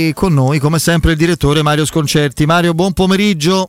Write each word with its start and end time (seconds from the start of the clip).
E 0.00 0.12
con 0.12 0.32
noi, 0.32 0.60
come 0.60 0.78
sempre, 0.78 1.10
il 1.10 1.16
direttore 1.16 1.60
Mario 1.60 1.84
Sconcerti. 1.84 2.46
Mario, 2.46 2.72
buon 2.72 2.92
pomeriggio. 2.92 3.68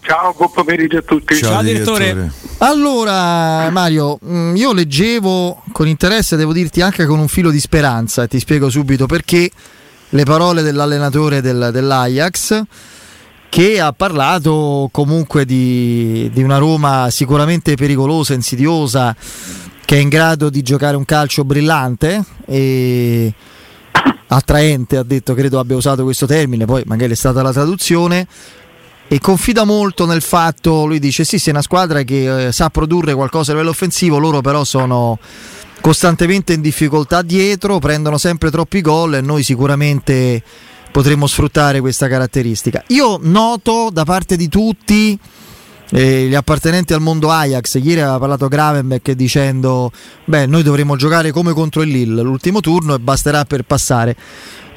Ciao, 0.00 0.32
buon 0.32 0.52
pomeriggio 0.52 0.98
a 0.98 1.02
tutti. 1.02 1.34
Ciao, 1.34 1.54
Ciao 1.54 1.62
direttore. 1.64 2.04
direttore. 2.04 2.32
Allora, 2.58 3.68
Mario, 3.70 4.16
mm, 4.24 4.54
io 4.54 4.72
leggevo 4.72 5.64
con 5.72 5.88
interesse, 5.88 6.36
devo 6.36 6.52
dirti 6.52 6.82
anche 6.82 7.04
con 7.04 7.18
un 7.18 7.26
filo 7.26 7.50
di 7.50 7.58
speranza, 7.58 8.22
e 8.22 8.28
ti 8.28 8.38
spiego 8.38 8.70
subito 8.70 9.06
perché, 9.06 9.50
le 10.10 10.22
parole 10.22 10.62
dell'allenatore 10.62 11.40
del, 11.40 11.70
dell'Ajax 11.72 12.62
che 13.48 13.80
ha 13.80 13.92
parlato 13.92 14.88
comunque 14.92 15.44
di, 15.44 16.30
di 16.32 16.44
una 16.44 16.58
Roma 16.58 17.08
sicuramente 17.10 17.74
pericolosa, 17.74 18.34
insidiosa, 18.34 19.16
che 19.84 19.96
è 19.96 19.98
in 19.98 20.10
grado 20.10 20.48
di 20.48 20.62
giocare 20.62 20.94
un 20.94 21.04
calcio 21.04 21.42
brillante 21.42 22.24
e 22.46 23.34
attraente, 24.28 24.96
ha 24.96 25.02
detto, 25.02 25.34
credo 25.34 25.58
abbia 25.58 25.76
usato 25.76 26.02
questo 26.04 26.26
termine, 26.26 26.64
poi 26.64 26.82
magari 26.86 27.12
è 27.12 27.16
stata 27.16 27.42
la 27.42 27.52
traduzione. 27.52 28.26
E 29.08 29.20
confida 29.20 29.64
molto 29.64 30.04
nel 30.04 30.20
fatto, 30.20 30.84
lui 30.84 30.98
dice 30.98 31.22
sì, 31.22 31.36
è 31.36 31.50
una 31.50 31.62
squadra 31.62 32.02
che 32.02 32.46
eh, 32.46 32.52
sa 32.52 32.70
produrre 32.70 33.14
qualcosa 33.14 33.50
a 33.50 33.54
livello 33.54 33.70
offensivo, 33.70 34.18
loro 34.18 34.40
però 34.40 34.64
sono 34.64 35.18
costantemente 35.80 36.54
in 36.54 36.60
difficoltà 36.60 37.22
dietro, 37.22 37.78
prendono 37.78 38.18
sempre 38.18 38.50
troppi 38.50 38.80
gol 38.80 39.14
e 39.14 39.20
noi 39.20 39.44
sicuramente 39.44 40.42
potremmo 40.90 41.28
sfruttare 41.28 41.80
questa 41.80 42.08
caratteristica. 42.08 42.82
Io 42.88 43.18
noto 43.22 43.90
da 43.92 44.04
parte 44.04 44.36
di 44.36 44.48
tutti 44.48 45.16
eh, 45.90 46.26
gli 46.26 46.34
appartenenti 46.34 46.92
al 46.92 47.00
mondo 47.00 47.30
Ajax, 47.30 47.74
ieri 47.74 48.00
aveva 48.00 48.18
parlato 48.18 48.48
Gravenbeck 48.48 49.12
dicendo 49.12 49.92
beh 50.24 50.46
noi 50.46 50.62
dovremmo 50.62 50.96
giocare 50.96 51.30
come 51.30 51.52
contro 51.52 51.82
il 51.82 51.90
Lille 51.90 52.22
l'ultimo 52.22 52.60
turno 52.60 52.94
e 52.94 52.98
basterà 52.98 53.44
per 53.44 53.62
passare. 53.62 54.16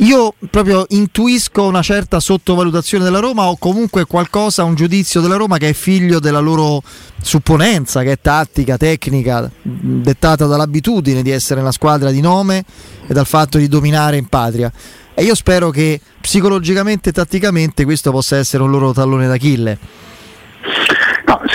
Io 0.02 0.34
proprio 0.49 0.85
intuisco 0.90 1.66
una 1.66 1.82
certa 1.82 2.22
sottovalutazione 2.22 3.04
della 3.04 3.20
Roma 3.20 3.49
o 3.49 3.58
comunque 3.58 4.05
qualcosa, 4.05 4.63
un 4.63 4.73
giudizio 4.73 5.20
della 5.20 5.35
Roma 5.35 5.57
che 5.57 5.70
è 5.70 5.74
figlio 5.74 6.20
della 6.20 6.40
loro 6.40 6.82
supponenza, 7.21 8.01
che 8.01 8.13
è 8.13 8.20
tattica, 8.21 8.77
tecnica, 8.77 9.51
dettata 9.62 10.46
dall'abitudine 10.46 11.21
di 11.21 11.32
essere 11.32 11.60
una 11.60 11.73
squadra 11.73 12.12
di 12.12 12.21
nome 12.21 12.63
e 13.07 13.13
dal 13.13 13.26
fatto 13.26 13.57
di 13.57 13.68
dominare 13.68 14.16
in 14.16 14.27
patria. 14.27 14.71
E 15.13 15.23
io 15.23 15.35
spero 15.35 15.70
che 15.70 15.99
psicologicamente 16.21 17.10
e 17.10 17.12
tatticamente 17.12 17.84
questo 17.84 18.10
possa 18.12 18.38
essere 18.38 18.63
un 18.63 18.71
loro 18.71 18.94
tallone 18.94 19.27
d'Achille. 19.27 19.77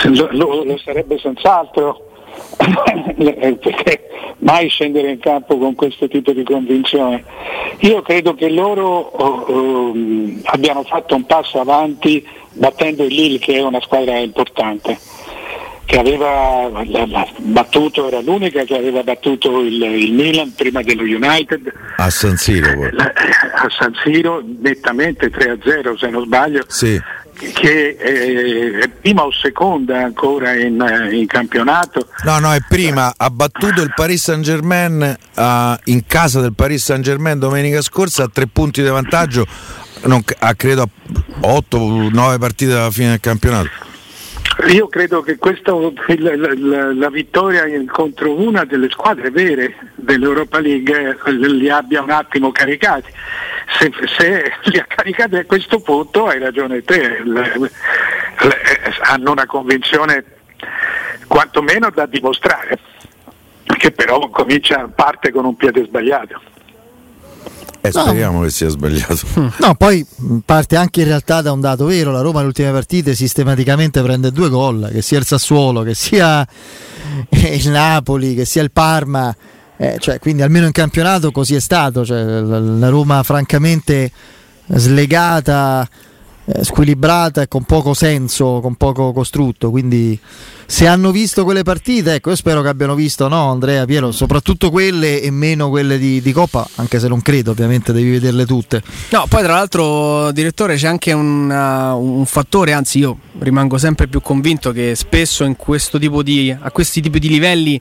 Lo, 0.05 0.29
lo, 0.33 0.65
lo 0.65 0.79
sarebbe 0.79 1.19
senz'altro, 1.19 2.11
perché 2.57 4.09
mai 4.39 4.69
scendere 4.69 5.11
in 5.11 5.19
campo 5.19 5.57
con 5.59 5.75
questo 5.75 6.09
tipo 6.09 6.33
di 6.33 6.45
convinzione. 6.45 7.25
Io 7.81 8.03
credo 8.03 8.35
che 8.35 8.49
loro 8.51 8.87
oh, 8.87 9.27
oh, 9.27 9.93
abbiano 10.45 10.83
fatto 10.85 11.15
un 11.15 11.25
passo 11.25 11.61
avanti 11.61 12.27
battendo 12.53 13.05
il 13.05 13.15
Lille 13.15 13.39
che 13.39 13.55
è 13.55 13.63
una 13.63 13.81
squadra 13.81 14.17
importante 14.19 14.99
che 15.87 15.99
aveva 15.99 16.71
battuto, 17.39 18.07
era 18.07 18.21
l'unica 18.21 18.65
che 18.65 18.77
aveva 18.77 19.03
battuto 19.03 19.61
il, 19.61 19.83
il 19.83 20.13
Milan 20.13 20.55
prima 20.55 20.83
dello 20.83 21.03
United. 21.03 21.71
A 21.97 22.09
San 22.09 22.37
Siro. 22.37 22.71
A 22.71 23.69
San 23.69 23.93
Siro, 24.03 24.43
nettamente 24.61 25.31
3-0 25.31 25.97
se 25.97 26.09
non 26.09 26.25
sbaglio. 26.25 26.65
Sì 26.69 27.01
che 27.35 27.97
è 27.97 28.89
prima 28.89 29.25
o 29.25 29.33
seconda 29.33 30.05
ancora 30.05 30.55
in, 30.55 31.11
in, 31.13 31.27
campionato. 31.27 32.09
No, 32.25 32.39
no, 32.39 32.53
è 32.53 32.61
prima, 32.69 33.13
ha 33.17 33.31
battuto 33.31 33.83
il 33.83 33.93
Paris 33.95 34.23
Saint 34.23 34.43
Germain 34.43 35.17
uh, 35.37 35.43
in 35.85 36.07
casa 36.07 36.41
del 36.41 36.55
Paris 36.55 36.85
Saint 36.85 37.03
Germain 37.03 37.39
domenica 37.39 37.81
scorsa 37.83 38.25
a 38.25 38.31
tre 38.33 38.47
punti 38.47 38.83
di 38.83 38.89
vantaggio, 38.89 39.47
non, 40.05 40.23
a 40.39 40.55
credo 40.55 40.89
8-9 41.41 42.39
partite 42.39 42.73
alla 42.73 42.91
fine 42.91 43.11
del 43.11 43.21
campionato. 43.21 43.93
Io 44.69 44.87
credo 44.87 45.21
che 45.21 45.37
questa, 45.37 45.73
la, 45.73 46.55
la, 46.57 46.93
la, 46.95 47.11
vittoria 47.11 47.65
contro 47.87 48.41
una 48.41 48.65
delle 48.65 48.89
squadre 48.89 49.31
vere 49.31 49.75
dell'Europa 49.97 50.61
League 50.61 51.19
eh, 51.27 51.33
li 51.33 51.69
abbia 51.69 52.03
un 52.03 52.11
attimo 52.11 52.53
caricati. 52.53 53.11
Se, 53.79 53.91
se 54.17 54.53
li 54.65 54.79
ha 54.79 54.85
caricati 54.87 55.37
a 55.37 55.45
questo 55.47 55.81
punto 55.81 56.27
hai 56.27 56.39
ragione 56.39 56.83
te, 56.83 57.23
le, 57.23 57.53
le, 57.57 57.71
hanno 59.03 59.33
una 59.33 59.47
convinzione 59.47 60.25
quantomeno 61.27 61.91
da 61.91 62.07
dimostrare, 62.07 62.79
che 63.65 63.91
però 63.91 64.29
comincia, 64.31 64.89
parte 64.95 65.33
con 65.33 65.45
un 65.45 65.57
piede 65.57 65.85
sbagliato. 65.85 66.41
Eh, 67.81 67.91
speriamo 67.91 68.39
no. 68.39 68.45
che 68.45 68.51
sia 68.51 68.69
sbagliato. 68.69 69.53
No, 69.59 69.75
poi 69.75 70.07
parte 70.45 70.77
anche 70.77 71.03
in 71.03 71.09
realtà 71.09 71.43
da 71.43 71.53
un 71.53 71.61
dato 71.61 71.85
vero, 71.85 72.13
la 72.13 72.23
Roma 72.23 72.37
nelle 72.37 72.47
ultime 72.47 72.73
partite 72.73 73.15
sistematicamente 73.15 74.01
prende 74.01 74.33
due 74.33 74.49
gol, 74.49 74.89
che 74.91 75.03
sia 75.03 75.19
il 75.19 75.27
Sassuolo, 75.27 75.83
che 75.83 75.93
sia 75.93 76.47
il 77.31 77.69
Napoli, 77.69 78.35
che 78.35 78.47
sia 78.47 78.63
il 78.63 78.71
Parma, 78.71 79.35
eh, 79.77 79.97
cioè, 79.99 80.19
quindi 80.19 80.43
almeno 80.43 80.67
in 80.67 80.73
campionato 80.73 81.31
così 81.31 81.55
è 81.55 81.61
stato, 81.61 82.05
cioè, 82.05 82.23
la 82.23 82.89
Roma 82.89 83.23
francamente 83.23 84.11
slegata 84.67 85.89
eh, 86.47 86.63
squilibrata 86.63 87.41
e 87.43 87.49
con 87.49 87.65
poco 87.65 87.95
senso, 87.95 88.61
con 88.61 88.75
poco 88.75 89.13
costrutto. 89.13 89.71
Quindi, 89.71 90.19
se 90.67 90.87
hanno 90.87 91.11
visto 91.11 91.45
quelle 91.45 91.63
partite, 91.63 92.15
ecco, 92.15 92.31
io 92.31 92.37
spero 92.37 92.63
che 92.63 92.69
abbiano 92.69 92.95
visto, 92.95 93.29
no, 93.29 93.51
Andrea 93.51 93.85
Piero, 93.85 94.13
soprattutto 94.13 94.71
quelle 94.71 95.21
e 95.21 95.31
meno 95.31 95.69
quelle 95.69 95.99
di, 95.99 96.21
di 96.21 96.33
Coppa, 96.33 96.67
anche 96.77 96.99
se 96.99 97.09
non 97.09 97.23
credo, 97.23 97.51
ovviamente 97.51 97.93
devi 97.93 98.11
vederle 98.11 98.47
tutte. 98.47 98.83
No, 99.11 99.27
poi 99.29 99.43
tra 99.43 99.55
l'altro, 99.55 100.31
direttore, 100.33 100.77
c'è 100.77 100.89
anche 100.89 101.13
un, 101.13 101.51
uh, 101.51 102.19
un 102.19 102.27
fattore, 102.27 102.73
anzi, 102.73 102.99
io 102.99 103.19
rimango 103.39 103.79
sempre 103.79 104.07
più 104.07 104.21
convinto 104.21 104.73
che 104.73 104.95
spesso 104.95 105.45
di, 106.23 106.57
a 106.59 106.71
questi 106.71 107.01
tipi 107.01 107.19
di 107.19 107.29
livelli 107.29 107.81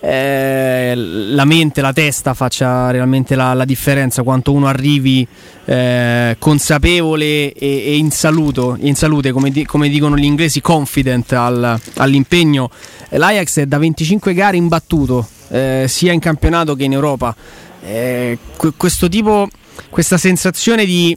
eh, 0.00 0.94
la 0.94 1.44
mente, 1.44 1.80
la 1.80 1.92
testa 1.92 2.34
faccia 2.34 2.90
realmente 2.90 3.34
la, 3.34 3.54
la 3.54 3.64
differenza, 3.64 4.22
quanto 4.22 4.52
uno 4.52 4.66
arrivi 4.66 5.26
eh, 5.64 6.36
consapevole 6.38 7.52
e, 7.52 7.52
e 7.54 7.96
in, 7.96 8.10
saluto, 8.10 8.76
in, 8.80 8.94
salute, 8.94 9.30
come, 9.32 9.50
di, 9.50 9.64
come, 9.64 9.88
dicono 9.88 10.16
gli 10.16 10.24
inglesi, 10.24 10.60
confident 10.60 11.32
al, 11.32 11.78
all'impegno. 12.20 12.70
L'Ajax 13.10 13.60
è 13.60 13.66
da 13.66 13.78
25 13.78 14.34
gare 14.34 14.56
imbattuto, 14.56 15.26
eh, 15.48 15.86
sia 15.88 16.12
in 16.12 16.20
campionato 16.20 16.74
che 16.74 16.84
in 16.84 16.92
Europa. 16.92 17.34
Eh, 17.82 18.38
questo 18.76 19.08
tipo, 19.08 19.48
questa 19.88 20.18
sensazione 20.18 20.84
di, 20.84 21.16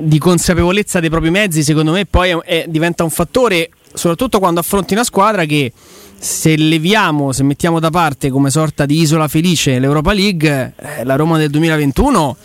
di, 0.00 0.18
consapevolezza 0.18 1.00
dei 1.00 1.10
propri 1.10 1.30
mezzi, 1.30 1.62
secondo 1.62 1.92
me, 1.92 2.04
poi 2.04 2.30
è, 2.30 2.36
è, 2.38 2.64
diventa 2.68 3.04
un 3.04 3.10
fattore, 3.10 3.70
soprattutto 3.92 4.38
quando 4.38 4.60
affronti 4.60 4.94
una 4.94 5.04
squadra 5.04 5.44
che 5.44 5.72
se 6.18 6.56
leviamo, 6.56 7.32
se 7.32 7.42
mettiamo 7.42 7.80
da 7.80 7.90
parte 7.90 8.30
come 8.30 8.50
sorta 8.50 8.86
di 8.86 9.00
isola 9.00 9.28
felice 9.28 9.78
l'Europa 9.78 10.12
League, 10.12 10.74
eh, 10.76 11.04
la 11.04 11.16
Roma 11.16 11.38
del 11.38 11.50
2021 11.50 12.36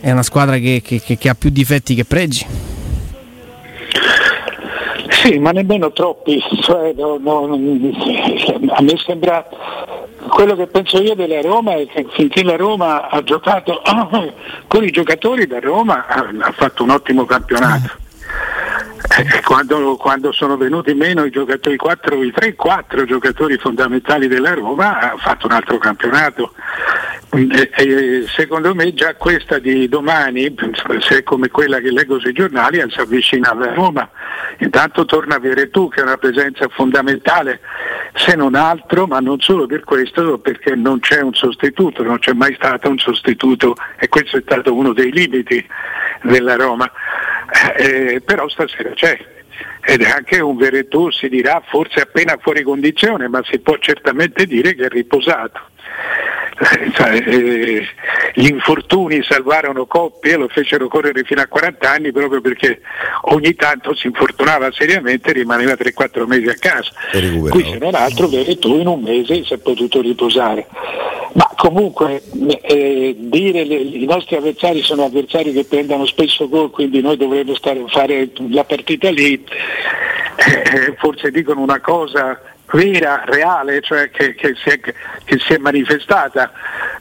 è 0.00 0.10
una 0.10 0.22
squadra 0.22 0.58
che, 0.58 0.82
che, 0.84 1.00
che 1.00 1.28
ha 1.28 1.34
più 1.34 1.50
difetti 1.50 1.94
che 1.94 2.04
pregi. 2.04 2.73
Sì, 5.24 5.38
ma 5.38 5.52
nemmeno 5.52 5.90
troppi. 5.90 6.38
Cioè, 6.60 6.92
no, 6.94 7.16
no, 7.18 7.44
a 7.44 8.82
me 8.82 8.96
sembra 8.98 9.48
quello 10.28 10.54
che 10.54 10.66
penso 10.66 11.00
io 11.00 11.14
della 11.14 11.40
Roma 11.40 11.76
è 11.76 11.86
che 11.86 12.06
finché 12.10 12.44
la 12.44 12.56
Roma 12.56 13.08
ha 13.08 13.22
giocato 13.22 13.80
con 14.68 14.84
i 14.84 14.90
giocatori 14.90 15.46
da 15.46 15.60
Roma 15.60 16.06
ha 16.06 16.52
fatto 16.52 16.82
un 16.82 16.90
ottimo 16.90 17.24
campionato. 17.24 18.02
Eh, 19.16 19.42
quando, 19.42 19.96
quando, 19.96 20.32
sono 20.32 20.56
venuti 20.56 20.92
meno 20.92 21.24
i 21.24 21.30
giocatori, 21.30 21.76
4, 21.76 22.22
i 22.24 22.32
3-4 22.36 23.04
giocatori 23.04 23.56
fondamentali 23.58 24.26
della 24.26 24.54
Roma, 24.54 24.98
ha 24.98 25.16
fatto 25.16 25.46
un 25.46 25.52
altro 25.52 25.78
campionato. 25.78 26.52
E, 27.30 27.70
e, 27.74 28.24
secondo 28.28 28.74
me 28.74 28.92
già 28.92 29.14
questa 29.14 29.58
di 29.58 29.88
domani, 29.88 30.52
se 30.98 31.18
è 31.18 31.22
come 31.22 31.48
quella 31.48 31.78
che 31.78 31.92
leggo 31.92 32.18
sui 32.18 32.32
giornali, 32.32 32.82
si 32.88 32.98
avvicina 32.98 33.52
alla 33.52 33.72
Roma. 33.72 34.10
Intanto 34.58 35.04
torna 35.04 35.34
a 35.34 35.38
avere 35.38 35.70
tu 35.70 35.88
che 35.88 36.00
è 36.00 36.02
una 36.02 36.16
presenza 36.16 36.66
fondamentale, 36.68 37.60
se 38.14 38.34
non 38.34 38.56
altro, 38.56 39.06
ma 39.06 39.20
non 39.20 39.40
solo 39.40 39.66
per 39.66 39.84
questo, 39.84 40.38
perché 40.38 40.74
non 40.74 40.98
c'è 40.98 41.20
un 41.20 41.34
sostituto, 41.34 42.02
non 42.02 42.18
c'è 42.18 42.32
mai 42.32 42.54
stato 42.54 42.88
un 42.88 42.98
sostituto 42.98 43.76
e 43.96 44.08
questo 44.08 44.38
è 44.38 44.42
stato 44.44 44.74
uno 44.74 44.92
dei 44.92 45.12
limiti 45.12 45.64
della 46.22 46.56
Roma. 46.56 46.90
Eh, 47.76 48.20
però 48.24 48.48
stasera 48.48 48.90
c'è 48.90 49.16
ed 49.86 50.02
anche 50.02 50.40
un 50.40 50.56
Veretù, 50.56 51.10
si 51.10 51.28
dirà 51.28 51.62
forse 51.66 52.00
appena 52.00 52.36
fuori 52.40 52.62
condizione, 52.62 53.28
ma 53.28 53.42
si 53.44 53.58
può 53.58 53.76
certamente 53.78 54.46
dire 54.46 54.74
che 54.74 54.86
è 54.86 54.88
riposato. 54.88 55.60
Eh, 56.56 56.92
cioè, 56.92 57.14
eh, 57.14 57.84
gli 58.34 58.46
infortuni 58.46 59.22
salvarono 59.24 59.86
coppie, 59.86 60.36
lo 60.36 60.46
fecero 60.48 60.86
correre 60.86 61.24
fino 61.24 61.40
a 61.40 61.48
40 61.48 61.90
anni 61.90 62.12
proprio 62.12 62.40
perché 62.40 62.80
ogni 63.22 63.54
tanto 63.54 63.94
si 63.94 64.06
infortunava 64.06 64.70
seriamente 64.72 65.30
e 65.30 65.32
rimaneva 65.32 65.72
3-4 65.72 66.26
mesi 66.26 66.48
a 66.48 66.54
casa. 66.54 66.90
Qui 67.10 67.64
se 67.64 67.78
non 67.78 67.94
altro 67.94 68.28
Veretù 68.28 68.78
in 68.78 68.86
un 68.86 69.00
mese 69.02 69.44
si 69.44 69.52
è 69.52 69.58
potuto 69.58 70.00
riposare. 70.00 70.66
Ma 71.32 71.50
comunque 71.56 72.22
eh, 72.62 73.16
dire 73.18 73.64
le, 73.64 73.74
i 73.74 74.04
nostri 74.04 74.36
avversari 74.36 74.82
sono 74.82 75.04
avversari 75.04 75.52
che 75.52 75.64
prendono 75.64 76.06
spesso 76.06 76.48
gol, 76.48 76.70
quindi 76.70 77.00
noi 77.00 77.16
dovremmo 77.16 77.56
stare, 77.56 77.82
fare 77.88 78.30
la 78.50 78.62
partita 78.62 79.10
lì, 79.10 79.44
eh, 80.36 80.94
forse 80.98 81.32
dicono 81.32 81.60
una 81.60 81.80
cosa 81.80 82.40
vera, 82.74 83.22
reale, 83.24 83.80
cioè 83.80 84.10
che, 84.10 84.34
che, 84.34 84.54
si 84.56 84.68
è, 84.68 84.80
che, 84.80 85.38
si 85.38 85.52
è, 85.52 85.58
manifestata, 85.58 86.50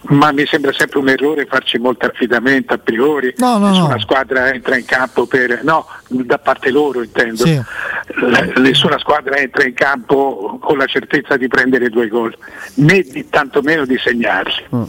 ma 0.10 0.32
mi 0.32 0.46
sembra 0.46 0.72
sempre 0.72 1.00
un 1.00 1.10
errore 1.10 1.46
farci 1.46 1.80
molto 1.80 2.06
affidamento 2.06 2.74
a 2.74 2.78
priori. 2.78 3.34
No, 3.38 3.58
no, 3.58 3.70
nessuna 3.70 3.96
no. 3.96 4.00
squadra 4.00 4.54
entra 4.54 4.78
in 4.78 4.86
campo 4.86 5.26
per. 5.26 5.64
no, 5.64 5.88
da 6.08 6.38
parte 6.38 6.70
loro 6.70 7.02
intendo. 7.02 7.46
Sì. 7.46 7.60
Nessuna 8.58 9.00
squadra 9.00 9.38
entra 9.38 9.66
in 9.66 9.74
campo 9.74 10.60
con 10.62 10.78
la 10.78 10.86
certezza 10.86 11.38
di 11.38 11.48
prendere 11.48 11.90
due 11.90 12.08
gol, 12.08 12.38
né 12.76 13.02
di, 13.02 13.28
tantomeno 13.30 13.86
di 13.86 13.98
segnarli. 13.98 14.66
Mm. 14.76 14.84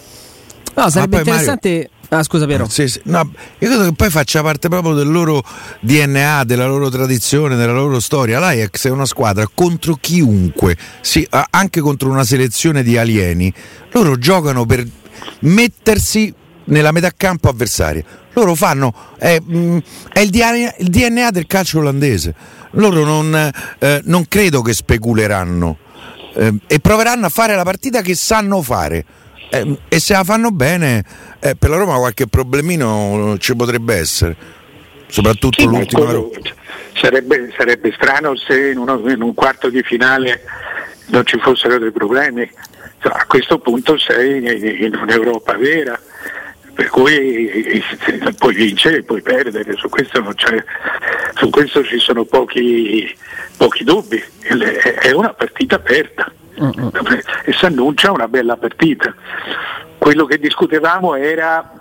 No, 0.75 0.91
sarebbe 0.91 1.21
poi, 1.21 1.27
interessante. 1.27 1.69
Mario... 1.69 1.94
Ah, 2.09 2.23
scusa 2.23 2.47
Piero. 2.47 2.69
Sì, 2.69 2.89
sì. 2.89 3.01
No, 3.05 3.31
io 3.59 3.69
credo 3.69 3.85
che 3.85 3.93
poi 3.93 4.11
faccia 4.11 4.43
parte 4.43 4.69
proprio 4.69 4.95
del 4.95 5.11
loro 5.11 5.43
DNA, 5.81 6.45
della 6.45 6.67
loro 6.67 6.89
tradizione, 6.89 7.57
della 7.57 7.73
loro 7.73 8.01
storia. 8.01 8.39
L'Ajax 8.39 8.87
è 8.87 8.91
una 8.91 9.07
squadra 9.07 9.49
contro 9.53 9.97
chiunque, 10.01 10.77
sì, 11.01 11.27
anche 11.51 11.81
contro 11.81 12.11
una 12.11 12.25
selezione 12.25 12.83
di 12.83 12.97
alieni. 12.97 13.53
Loro 13.93 14.19
giocano 14.19 14.67
per 14.67 14.87
mettersi 15.41 16.33
nella 16.67 16.93
metà 16.93 17.11
campo 17.17 17.49
avversaria. 17.49 18.05
Loro 18.35 18.55
fanno, 18.55 18.93
è, 19.17 19.41
mm, 19.41 19.79
è 20.13 20.21
il, 20.21 20.31
DNA, 20.31 21.31
del 21.31 21.47
calcio 21.47 21.79
olandese. 21.79 22.35
Loro 22.73 23.05
non, 23.05 23.51
eh, 23.79 24.01
non 24.05 24.27
credo 24.27 24.61
che 24.63 24.73
speculeranno 24.73 25.79
eh, 26.35 26.55
e 26.67 26.81
proveranno 26.81 27.27
a 27.27 27.29
fare 27.29 27.55
la 27.55 27.63
partita 27.63 28.03
che 28.03 28.15
sanno 28.15 28.63
fare. 28.63 29.05
Eh, 29.55 29.79
e 29.89 30.01
se 30.01 30.15
la 30.15 30.25
fanno 30.25 30.51
bene, 30.51 31.05
eh, 31.39 31.55
per 31.55 31.71
la 31.71 31.77
Roma 31.77 31.97
qualche 31.97 32.27
problemino 32.27 33.37
ci 33.39 33.55
potrebbe 33.55 33.95
essere, 33.95 34.37
soprattutto 35.07 35.61
sì, 35.61 35.67
l'ultima 35.67 36.11
Roma. 36.11 36.31
Sarebbe, 36.95 37.53
sarebbe, 37.57 37.93
strano 37.93 38.35
se 38.35 38.71
in, 38.71 38.79
uno, 38.79 39.01
in, 39.09 39.23
un 39.23 39.33
quarto 39.33 39.69
di 39.69 39.83
finale 39.83 40.43
non 41.07 41.25
ci 41.25 41.39
fossero 41.39 41.79
dei 41.79 41.93
problemi. 41.93 42.51
Cioè, 42.99 43.13
a 43.13 43.27
questo 43.27 43.59
punto 43.59 43.97
sei 43.97 44.39
in, 44.39 44.85
in 44.85 44.97
un'Europa 44.97 45.57
vera 45.57 46.01
per 46.75 46.89
cui 46.89 47.81
puoi 48.37 48.55
vincere 48.55 48.97
e 48.97 49.03
puoi 49.05 49.23
perdere, 49.23 49.77
su 49.77 49.89
questo, 49.89 50.21
su 51.35 51.51
questo 51.51 51.85
ci 51.85 52.01
sono 52.01 52.25
pochi, 52.25 53.17
pochi 53.57 53.85
dubbi, 53.85 54.21
è 55.01 55.13
una 55.13 55.33
partita 55.33 55.77
aperta 55.77 56.33
e 56.57 57.53
si 57.53 57.65
annuncia 57.65 58.13
una 58.13 58.29
bella 58.29 58.57
partita. 58.57 59.15
Quello 59.99 60.27
che 60.27 60.39
discutevamo 60.39 61.15
era 61.15 61.73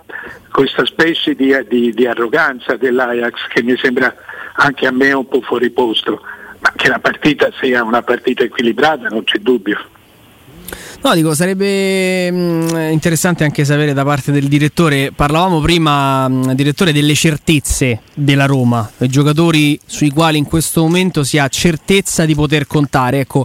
questa 0.50 0.84
specie 0.86 1.34
di, 1.34 1.52
di, 1.68 1.92
di 1.92 2.06
arroganza 2.06 2.76
dell'Ajax 2.76 3.48
che 3.48 3.62
mi 3.62 3.76
sembra 3.76 4.14
anche 4.54 4.86
a 4.86 4.92
me 4.92 5.12
un 5.12 5.28
po' 5.28 5.40
fuori 5.40 5.70
posto, 5.70 6.20
ma 6.60 6.72
che 6.76 6.88
la 6.88 6.98
partita 6.98 7.50
sia 7.60 7.82
una 7.82 8.02
partita 8.02 8.44
equilibrata 8.44 9.08
non 9.08 9.24
c'è 9.24 9.38
dubbio. 9.38 9.78
No, 11.02 11.12
dico, 11.14 11.34
sarebbe 11.34 12.30
mh, 12.30 12.88
interessante 12.90 13.44
anche 13.44 13.66
sapere 13.66 13.92
da 13.92 14.04
parte 14.04 14.32
del 14.32 14.48
direttore, 14.48 15.12
parlavamo 15.14 15.60
prima, 15.60 16.26
mh, 16.26 16.54
direttore, 16.54 16.92
delle 16.92 17.14
certezze 17.14 18.00
della 18.14 18.46
Roma, 18.46 18.90
dei 18.96 19.08
giocatori 19.08 19.78
sui 19.84 20.08
quali 20.08 20.38
in 20.38 20.46
questo 20.46 20.80
momento 20.80 21.22
si 21.22 21.36
ha 21.36 21.46
certezza 21.48 22.24
di 22.24 22.34
poter 22.34 22.66
contare. 22.66 23.20
Ecco, 23.20 23.44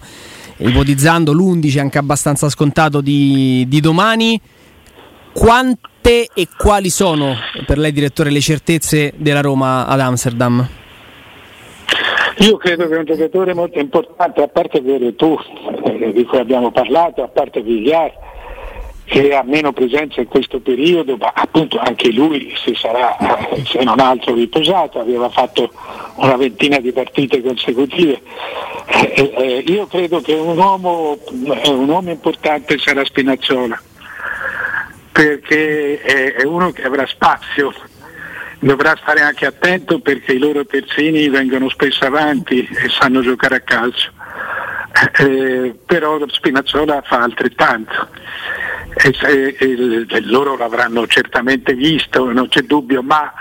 ipotizzando 0.59 1.33
l'11 1.33 1.79
anche 1.79 1.97
abbastanza 1.97 2.50
scontato 2.50 3.01
di, 3.01 3.65
di 3.67 3.79
domani, 3.79 4.39
quante 5.33 6.27
e 6.33 6.47
quali 6.57 6.89
sono 6.89 7.35
per 7.65 7.77
lei 7.77 7.91
direttore 7.91 8.29
le 8.29 8.41
certezze 8.41 9.13
della 9.15 9.41
Roma 9.41 9.88
ad 9.88 10.00
Amsterdam? 10.00 10.67
Io 12.39 12.56
credo 12.56 12.88
che 12.88 12.95
un 12.95 13.03
giocatore 13.03 13.53
molto 13.53 13.79
importante, 13.79 14.41
a 14.41 14.47
parte 14.47 14.81
tu 15.15 15.38
eh, 15.83 16.13
di 16.13 16.23
cui 16.23 16.38
abbiamo 16.38 16.71
parlato, 16.71 17.21
a 17.21 17.27
parte 17.27 17.62
Vigliar, 17.62 18.13
che 19.09 19.35
ha 19.35 19.41
meno 19.44 19.73
presenza 19.73 20.21
in 20.21 20.27
questo 20.27 20.59
periodo, 20.59 21.17
ma 21.17 21.31
appunto 21.33 21.79
anche 21.79 22.11
lui 22.11 22.53
si 22.63 22.75
sarà, 22.75 23.17
eh, 23.17 23.65
se 23.65 23.83
non 23.83 24.00
altro, 24.00 24.35
riposato, 24.35 25.00
aveva 25.00 25.29
fatto 25.29 25.71
una 26.17 26.38
ventina 26.38 26.79
di 26.79 26.91
partite 26.91 27.41
consecutive. 27.41 28.21
Eh, 28.85 29.33
eh, 29.35 29.63
io 29.65 29.88
credo 29.88 30.21
che 30.21 30.33
un 30.33 30.56
uomo, 30.56 31.17
un 31.31 31.89
uomo 31.89 32.11
importante 32.11 32.77
sarà 32.77 33.03
Spinazzola, 33.03 33.81
perché 35.12 36.01
è 36.01 36.44
uno 36.45 36.71
che 36.71 36.83
avrà 36.83 37.07
spazio 37.07 37.73
dovrà 38.62 38.95
stare 39.01 39.21
anche 39.21 39.45
attento 39.45 40.00
perché 40.00 40.33
i 40.33 40.38
loro 40.38 40.65
terzini 40.65 41.29
vengono 41.29 41.69
spesso 41.69 42.05
avanti 42.05 42.59
e 42.59 42.89
sanno 42.89 43.21
giocare 43.21 43.55
a 43.55 43.59
calcio. 43.62 44.12
Eh, 45.17 45.75
però 45.85 46.19
Spinazzola 46.27 47.01
fa 47.05 47.21
altrettanto 47.21 48.09
e, 48.95 49.56
e, 49.57 50.06
e, 50.07 50.21
loro 50.21 50.57
l'avranno 50.57 51.06
certamente 51.07 51.74
visto, 51.74 52.31
non 52.31 52.47
c'è 52.47 52.62
dubbio, 52.62 53.01
ma 53.01 53.31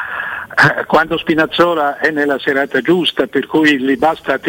eh, 0.50 0.84
quando 0.84 1.16
Spinazzola 1.16 1.98
è 1.98 2.10
nella 2.10 2.38
serata 2.38 2.80
giusta, 2.80 3.26
per 3.26 3.46
cui 3.46 3.78
gli 3.78 3.96
basta 3.96 4.40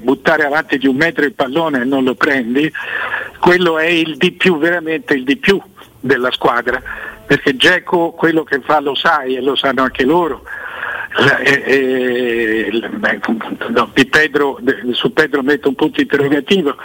buttare 0.00 0.44
avanti 0.44 0.78
di 0.78 0.86
un 0.86 0.96
metro 0.96 1.24
il 1.24 1.34
pallone 1.34 1.82
e 1.82 1.84
non 1.84 2.04
lo 2.04 2.14
prendi, 2.14 2.70
quello 3.38 3.78
è 3.78 3.86
il 3.86 4.16
di 4.16 4.32
più, 4.32 4.58
veramente 4.58 5.14
il 5.14 5.24
di 5.24 5.36
più 5.36 5.60
della 6.00 6.30
squadra, 6.30 6.80
perché 7.26 7.56
Geco 7.56 8.12
quello 8.12 8.44
che 8.44 8.60
fa 8.60 8.80
lo 8.80 8.94
sai 8.94 9.36
e 9.36 9.40
lo 9.40 9.54
sanno 9.56 9.82
anche 9.82 10.04
loro. 10.04 10.42
Eh, 11.16 12.70
eh, 12.70 12.88
no, 13.68 13.90
Pedro, 13.92 14.58
su 14.92 15.12
Pedro 15.12 15.42
metto 15.42 15.68
un 15.68 15.74
punto 15.74 16.00
interrogativo, 16.00 16.76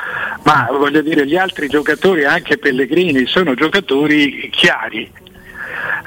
ma 0.44 0.68
voglio 0.72 1.02
dire 1.02 1.26
gli 1.28 1.36
altri 1.36 1.68
giocatori, 1.68 2.24
anche 2.24 2.58
Pellegrini, 2.58 3.26
sono 3.26 3.54
giocatori 3.54 4.50
chiari, 4.50 5.12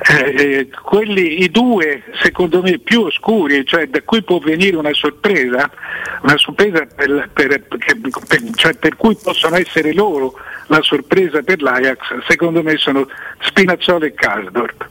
eh, 0.08 0.34
eh, 0.36 0.68
quelli, 0.82 1.42
i 1.42 1.50
due 1.50 2.04
secondo 2.22 2.62
me 2.62 2.78
più 2.78 3.02
oscuri, 3.02 3.64
cioè 3.64 3.86
da 3.86 4.02
cui 4.02 4.22
può 4.22 4.38
venire 4.38 4.76
una 4.76 4.92
sorpresa, 4.92 5.70
una 6.22 6.36
sorpresa 6.36 6.86
per, 6.86 7.30
per, 7.32 7.62
per, 7.62 8.40
cioè 8.54 8.74
per 8.74 8.96
cui 8.96 9.16
possono 9.22 9.56
essere 9.56 9.92
loro 9.92 10.34
la 10.68 10.82
sorpresa 10.82 11.42
per 11.42 11.62
l'Ajax, 11.62 12.26
secondo 12.26 12.62
me 12.62 12.76
sono 12.76 13.06
Spinazzola 13.40 14.06
e 14.06 14.14
Kasdorp. 14.14 14.88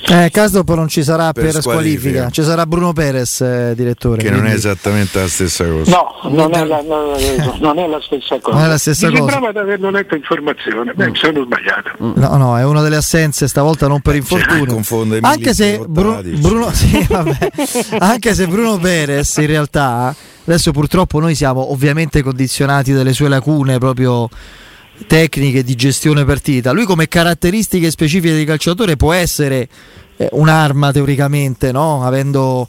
Eh, 0.00 0.30
Casdorp 0.30 0.72
non 0.74 0.86
ci 0.86 1.02
sarà 1.02 1.32
per, 1.32 1.50
per 1.50 1.60
squalifica. 1.60 2.30
ci 2.30 2.42
sarà 2.42 2.66
Bruno 2.66 2.92
Perez, 2.92 3.40
eh, 3.40 3.72
direttore. 3.74 4.18
Che 4.18 4.28
quindi... 4.28 4.40
non 4.40 4.50
è 4.50 4.54
esattamente 4.54 5.20
la 5.20 5.28
stessa 5.28 5.66
cosa. 5.66 5.90
No, 5.90 6.30
non 6.30 6.54
è 6.54 6.64
la, 6.64 6.82
no, 6.82 7.16
non 7.58 7.78
è 7.78 7.86
la 7.86 8.00
stessa 8.00 8.38
cosa. 8.40 8.56
Non 8.56 8.66
è 8.66 8.68
la 8.68 8.78
stessa 8.78 9.08
Mi 9.08 9.18
cosa. 9.18 9.32
sembrava 9.32 9.52
di 9.52 9.58
averlo 9.58 9.90
letto 9.90 10.14
informazione, 10.14 10.94
beh, 10.94 11.10
mm. 11.10 11.14
sono 11.14 11.44
sbagliato. 11.44 11.90
No, 11.98 12.36
no, 12.36 12.58
è 12.58 12.64
una 12.64 12.80
delle 12.80 12.96
assenze, 12.96 13.48
stavolta 13.48 13.88
non 13.88 14.00
per 14.00 14.14
infortunio. 14.14 14.80
Anche 15.22 15.52
se, 15.52 15.82
Bru- 15.86 16.22
Bruno, 16.38 16.70
sì, 16.72 17.06
anche 17.98 18.34
se 18.34 18.46
Bruno 18.46 18.78
Perez 18.78 19.36
in 19.38 19.46
realtà, 19.46 20.14
adesso 20.44 20.70
purtroppo 20.70 21.18
noi 21.18 21.34
siamo 21.34 21.72
ovviamente 21.72 22.22
condizionati 22.22 22.92
dalle 22.92 23.12
sue 23.12 23.28
lacune 23.28 23.78
proprio 23.78 24.28
tecniche 25.06 25.62
di 25.62 25.74
gestione 25.74 26.24
partita. 26.24 26.72
Lui 26.72 26.84
come 26.84 27.08
caratteristiche 27.08 27.90
specifiche 27.90 28.36
di 28.36 28.44
calciatore 28.44 28.96
può 28.96 29.12
essere 29.12 29.68
eh, 30.16 30.28
un'arma 30.32 30.92
teoricamente, 30.92 31.72
no? 31.72 32.04
avendo, 32.04 32.66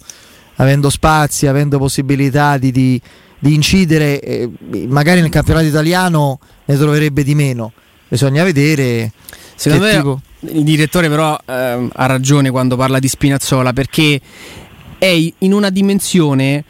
avendo, 0.55 0.89
spazi, 0.89 1.47
avendo 1.47 1.77
possibilità 1.77 2.57
di, 2.57 2.71
di, 2.71 3.01
di 3.39 3.53
incidere, 3.53 4.19
eh, 4.21 4.49
magari 4.87 5.21
nel 5.21 5.29
campionato 5.29 5.65
italiano 5.65 6.39
ne 6.65 6.77
troverebbe 6.77 7.23
di 7.23 7.35
meno. 7.35 7.71
Bisogna 8.07 8.43
vedere. 8.43 9.11
Secondo 9.55 9.85
me 9.85 9.95
tipo... 9.95 10.21
il 10.39 10.63
direttore 10.63 11.09
però 11.09 11.37
eh, 11.45 11.87
ha 11.91 12.05
ragione 12.05 12.49
quando 12.49 12.75
parla 12.75 12.97
di 12.97 13.07
Spinazzola 13.07 13.73
perché 13.73 14.19
è 14.97 15.31
in 15.37 15.53
una 15.53 15.69
dimensione 15.69 16.63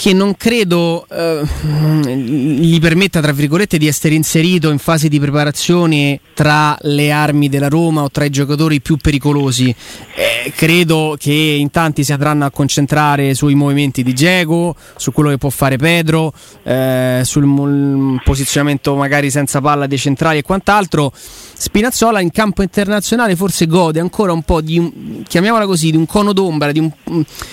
che 0.00 0.14
non 0.14 0.34
credo 0.34 1.06
eh, 1.10 1.44
gli 1.44 2.80
permetta, 2.80 3.20
tra 3.20 3.32
virgolette, 3.32 3.76
di 3.76 3.86
essere 3.86 4.14
inserito 4.14 4.70
in 4.70 4.78
fase 4.78 5.08
di 5.08 5.20
preparazione 5.20 6.20
tra 6.32 6.74
le 6.80 7.10
armi 7.10 7.50
della 7.50 7.68
Roma 7.68 8.04
o 8.04 8.10
tra 8.10 8.24
i 8.24 8.30
giocatori 8.30 8.80
più 8.80 8.96
pericolosi. 8.96 9.68
Eh, 10.14 10.52
credo 10.56 11.16
che 11.18 11.34
in 11.34 11.70
tanti 11.70 12.02
si 12.02 12.14
andranno 12.14 12.46
a 12.46 12.50
concentrare 12.50 13.34
sui 13.34 13.54
movimenti 13.54 14.02
di 14.02 14.14
Diego, 14.14 14.74
su 14.96 15.12
quello 15.12 15.28
che 15.28 15.36
può 15.36 15.50
fare 15.50 15.76
Pedro, 15.76 16.32
eh, 16.62 17.20
sul 17.22 18.18
posizionamento 18.24 18.94
magari 18.94 19.30
senza 19.30 19.60
palla 19.60 19.86
dei 19.86 19.98
centrali 19.98 20.38
e 20.38 20.42
quant'altro. 20.42 21.12
Spinazzola 21.60 22.20
in 22.20 22.30
campo 22.30 22.62
internazionale 22.62 23.36
forse 23.36 23.66
gode 23.66 24.00
ancora 24.00 24.32
un 24.32 24.40
po' 24.44 24.62
di 24.62 24.78
un, 24.78 25.22
chiamiamola 25.28 25.66
così, 25.66 25.90
di 25.90 25.98
un 25.98 26.06
cono 26.06 26.32
d'ombra, 26.32 26.72
di 26.72 26.78
un, 26.78 26.90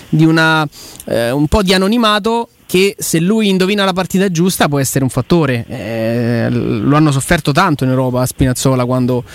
di 0.07 0.23
una, 0.23 0.65
eh, 1.07 1.31
un 1.31 1.45
po' 1.47 1.61
di 1.61 1.73
anonimato 1.73 2.47
che 2.65 2.95
se 2.97 3.19
lui 3.19 3.49
indovina 3.49 3.83
la 3.83 3.91
partita 3.91 4.31
giusta 4.31 4.69
può 4.69 4.79
essere 4.79 5.03
un 5.03 5.09
fattore. 5.09 5.65
Eh, 5.67 6.47
lo 6.49 6.95
hanno 6.95 7.11
sofferto 7.11 7.51
tanto 7.51 7.83
in 7.83 7.89
Europa 7.89 8.25
Spinazzola 8.25 8.85
quando, 8.85 9.25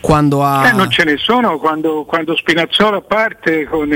quando 0.00 0.44
ha... 0.44 0.68
Eh, 0.68 0.72
non 0.72 0.88
ce 0.88 1.02
ne 1.02 1.16
sono 1.16 1.58
quando, 1.58 2.04
quando 2.04 2.36
Spinazzola 2.36 3.00
parte 3.00 3.64
con, 3.64 3.90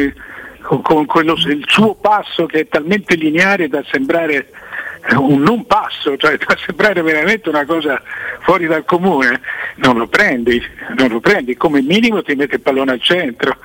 con, 0.60 0.82
con 0.82 1.06
quello, 1.06 1.34
il 1.34 1.64
suo 1.68 1.94
passo 1.94 2.46
che 2.46 2.62
è 2.62 2.66
talmente 2.66 3.14
lineare 3.14 3.68
da 3.68 3.80
sembrare 3.88 4.48
un 5.16 5.40
non 5.40 5.66
passo, 5.66 6.16
cioè 6.16 6.36
da 6.44 6.56
sembrare 6.64 7.02
veramente 7.02 7.48
una 7.48 7.64
cosa 7.64 8.00
fuori 8.40 8.66
dal 8.66 8.84
comune, 8.84 9.40
non 9.76 9.96
lo 9.96 10.06
prendi, 10.06 10.62
non 10.96 11.08
lo 11.08 11.20
prendi, 11.20 11.56
come 11.56 11.82
minimo 11.82 12.22
ti 12.22 12.34
metti 12.34 12.54
il 12.54 12.60
pallone 12.60 12.92
al 12.92 13.00
centro. 13.00 13.56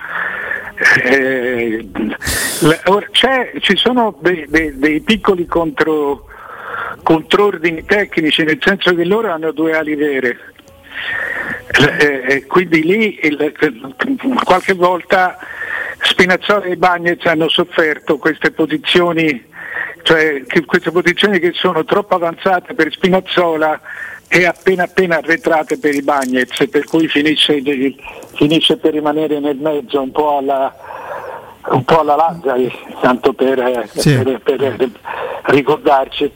Eh, 1.03 1.87
ci 3.59 3.75
sono 3.75 4.17
dei, 4.19 4.45
dei, 4.49 4.77
dei 4.77 4.99
piccoli 5.01 5.45
contro, 5.45 6.25
contrordini 7.03 7.85
tecnici, 7.85 8.43
nel 8.43 8.59
senso 8.59 8.95
che 8.95 9.05
loro 9.05 9.31
hanno 9.31 9.51
due 9.51 9.75
ali 9.75 9.95
vere. 9.95 10.37
Eh, 11.99 12.23
eh 12.27 12.45
quindi 12.47 12.83
lì 12.83 13.19
il, 13.23 13.53
qualche 14.43 14.73
volta 14.73 15.37
Spinazzola 16.01 16.65
e 16.65 16.75
Bagnez 16.77 17.25
hanno 17.25 17.47
sofferto 17.47 18.17
queste 18.17 18.51
posizioni 18.51 19.49
cioè 20.03 20.43
queste 20.65 20.91
posizioni 20.91 21.39
che 21.39 21.51
sono 21.53 21.83
troppo 21.83 22.15
avanzate 22.15 22.73
per 22.73 22.91
Spinazzola 22.91 23.79
e 24.27 24.45
appena 24.45 24.83
appena 24.83 25.17
arretrate 25.17 25.77
per 25.77 25.93
i 25.93 26.01
Bagnets, 26.01 26.67
per 26.69 26.85
cui 26.85 27.07
finisce, 27.09 27.61
finisce 28.33 28.77
per 28.77 28.93
rimanere 28.93 29.39
nel 29.39 29.57
mezzo 29.57 30.01
un 30.01 30.11
po' 30.11 30.37
alla, 30.37 30.73
un 31.71 31.83
po' 31.83 31.99
alla 31.99 32.15
Lazzari, 32.15 32.71
tanto 33.01 33.33
per, 33.33 33.89
sì. 33.93 34.17
per, 34.17 34.39
per 34.41 34.89
ricordarci. 35.43 36.31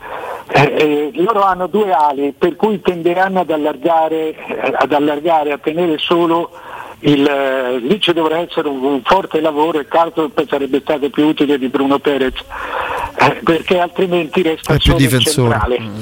Eh, 0.48 0.62
eh, 0.62 1.12
loro 1.15 1.41
hanno 1.41 1.67
due 1.67 1.91
ali 1.91 2.34
per 2.38 2.55
cui 2.55 2.81
tenderanno 2.81 3.39
ad 3.39 3.50
allargare, 3.50 4.36
ad 4.74 4.91
allargare 4.91 5.53
a 5.53 5.57
tenere 5.57 5.98
solo 5.98 6.51
il, 7.00 7.25
eh, 7.25 7.77
lì 7.77 8.00
ci 8.00 8.13
dovrà 8.13 8.39
essere 8.39 8.67
un, 8.67 8.84
un 8.84 9.01
forte 9.03 9.39
lavoro 9.39 9.79
e 9.79 9.88
Carlton 9.88 10.31
sarebbe 10.48 10.81
stato 10.81 11.10
più 11.10 11.25
utile 11.27 11.57
di 11.57 11.67
Bruno 11.67 12.00
Perez 12.00 12.34
eh, 12.36 12.94
perché 13.43 13.79
altrimenti 13.79 14.41
resta 14.41 14.77
solo 14.79 14.98
il 14.98 15.25
centrale. 15.25 15.79
Mm. 15.79 16.01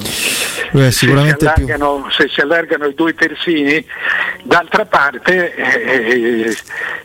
Beh, 0.72 0.92
sicuramente 0.92 1.46
se, 1.46 1.54
si 1.56 1.66
più... 1.66 2.10
se 2.10 2.30
si 2.30 2.42
allargano 2.42 2.86
i 2.86 2.94
due 2.96 3.14
terzini, 3.14 3.86
d'altra 4.42 4.86
parte 4.86 5.54
eh, 5.54 6.48
eh, 6.48 6.58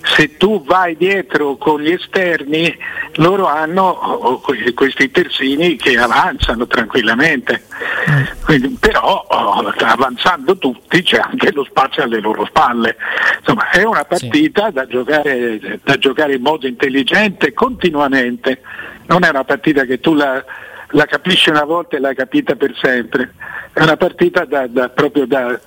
se 0.02 0.36
tu 0.38 0.64
vai 0.64 0.96
dietro 0.96 1.56
con 1.56 1.80
gli 1.80 1.90
esterni, 1.90 2.74
loro 3.16 3.46
hanno 3.46 3.88
oh, 3.88 4.40
questi 4.74 5.10
terzini 5.10 5.76
che 5.76 5.98
avanzano 5.98 6.66
tranquillamente, 6.66 7.64
mm. 8.10 8.22
Quindi, 8.44 8.76
però 8.80 9.26
oh, 9.28 9.72
avanzando 9.80 10.56
tutti 10.56 11.02
c'è 11.02 11.18
anche 11.18 11.52
lo 11.52 11.64
spazio 11.64 12.02
alle 12.02 12.20
loro 12.20 12.46
spalle. 12.46 12.96
Insomma, 13.40 13.68
è 13.68 13.84
una 13.84 14.04
partita 14.04 14.68
sì. 14.68 14.72
da, 14.72 14.86
giocare, 14.86 15.80
da 15.84 15.98
giocare 15.98 16.34
in 16.36 16.42
modo 16.42 16.66
intelligente 16.66 17.52
continuamente 17.52 18.62
non 19.08 19.24
è 19.24 19.28
una 19.28 19.44
partita 19.44 19.84
che 19.84 20.00
tu 20.00 20.14
la, 20.14 20.42
la 20.90 21.04
capisci 21.06 21.50
una 21.50 21.64
volta 21.64 21.96
e 21.96 22.00
l'hai 22.00 22.14
capita 22.14 22.54
per 22.54 22.74
sempre, 22.80 23.34
è 23.72 23.82
una 23.82 23.96
partita 23.96 24.44
da, 24.44 24.66
da, 24.66 24.88
proprio 24.88 25.26
da, 25.26 25.58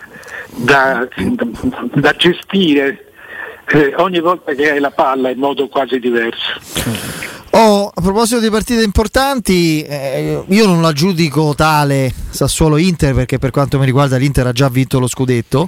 da 0.55 1.07
gestire 2.17 3.12
eh, 3.67 3.93
ogni 3.98 4.19
volta 4.19 4.53
che 4.53 4.71
hai 4.71 4.79
la 4.79 4.91
palla 4.91 5.29
in 5.29 5.39
modo 5.39 5.67
quasi 5.67 6.00
diverso. 6.00 6.60
Oh, 7.53 7.91
a 7.93 8.01
proposito 8.01 8.39
di 8.39 8.50
partite 8.50 8.81
importanti, 8.81 9.81
eh, 9.83 10.41
io 10.48 10.65
non 10.65 10.81
la 10.81 10.93
giudico 10.93 11.53
tale 11.53 12.13
Sassuolo-Inter 12.29 13.13
perché 13.13 13.39
per 13.39 13.51
quanto 13.51 13.77
mi 13.77 13.86
riguarda 13.86 14.15
l'Inter 14.15 14.48
ha 14.48 14.51
già 14.53 14.69
vinto 14.69 15.00
lo 15.00 15.07
scudetto 15.07 15.67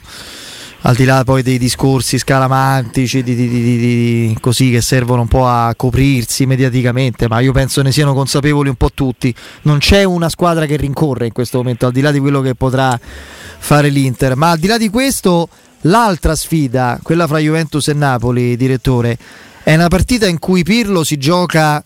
al 0.86 0.96
di 0.96 1.06
là 1.06 1.24
poi 1.24 1.44
dei 1.44 1.58
discorsi 1.58 2.18
scalamantici 2.18 3.24
di, 3.24 3.36
di, 3.36 3.48
di, 3.50 4.38
così 4.42 4.70
che 4.70 4.82
servono 4.82 5.22
un 5.22 5.28
po' 5.28 5.48
a 5.48 5.74
coprirsi 5.76 6.46
mediaticamente, 6.46 7.30
ma 7.30 7.40
io 7.40 7.54
penso 7.54 7.82
ne 7.82 7.92
siano 7.92 8.14
consapevoli 8.14 8.68
un 8.68 8.76
po' 8.76 8.92
tutti. 8.94 9.34
Non 9.62 9.78
c'è 9.78 10.04
una 10.04 10.28
squadra 10.28 10.66
che 10.66 10.76
rincorre 10.76 11.28
in 11.28 11.32
questo 11.32 11.58
momento, 11.58 11.86
al 11.86 11.94
di 11.94 12.02
là 12.02 12.12
di 12.12 12.20
quello 12.20 12.42
che 12.42 12.56
potrà 12.56 13.00
fare 13.00 13.90
l'Inter, 13.90 14.36
ma 14.36 14.52
al 14.52 14.58
di 14.58 14.68
là 14.68 14.78
di 14.78 14.90
questo 14.90 15.48
l'altra 15.82 16.36
sfida, 16.36 17.00
quella 17.02 17.28
fra 17.28 17.38
Juventus 17.38 17.88
e 17.88 17.94
Napoli, 17.94 18.58
direttore, 18.58 19.18
è 19.64 19.74
una 19.74 19.88
partita 19.88 20.28
in 20.28 20.40
cui 20.40 20.64
Pirlo 20.64 21.06
si 21.06 21.18
gioca 21.18 21.82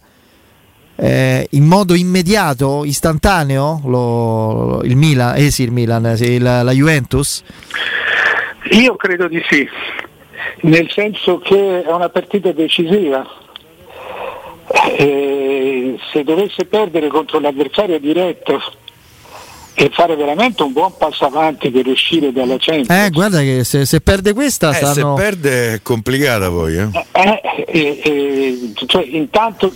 eh, 0.96 1.48
in 1.52 1.66
modo 1.66 1.94
immediato, 1.94 2.84
istantaneo, 2.84 3.80
lo, 3.86 4.82
il 4.84 4.96
Milan, 4.96 5.36
eh 5.38 5.52
sì, 5.52 5.62
il 5.62 5.72
Milan, 5.72 6.18
sì, 6.18 6.40
la, 6.40 6.64
la 6.64 6.72
Juventus. 6.72 7.44
Io 8.72 8.96
credo 8.96 9.28
di 9.28 9.42
sì, 9.50 9.68
nel 10.62 10.90
senso 10.92 11.40
che 11.40 11.84
è 11.84 11.92
una 11.92 12.10
partita 12.10 12.52
decisiva. 12.52 13.26
E 14.98 15.98
se 16.12 16.24
dovesse 16.24 16.66
perdere 16.66 17.08
contro 17.08 17.40
l'avversario 17.40 18.00
diretto 18.00 18.62
e 19.80 19.92
fare 19.94 20.16
veramente 20.16 20.64
un 20.64 20.74
buon 20.74 20.92
passo 20.98 21.26
avanti 21.26 21.70
per 21.70 21.86
uscire 21.86 22.32
dalla 22.32 22.56
Champions. 22.58 22.90
Eh, 22.90 23.12
guarda 23.12 23.42
che 23.42 23.64
se, 23.64 23.86
se 23.86 24.02
perde 24.02 24.34
questa 24.34 24.72
eh, 24.72 24.74
stanno... 24.74 25.16
se 25.16 25.22
perde 25.22 25.74
è 25.74 25.82
complicata 25.84 26.50
poi. 26.50 26.78
Eh? 26.78 26.90
Eh, 27.12 27.42
eh, 27.68 28.02
eh 28.04 28.74
cioè, 28.88 29.06
intanto 29.06 29.72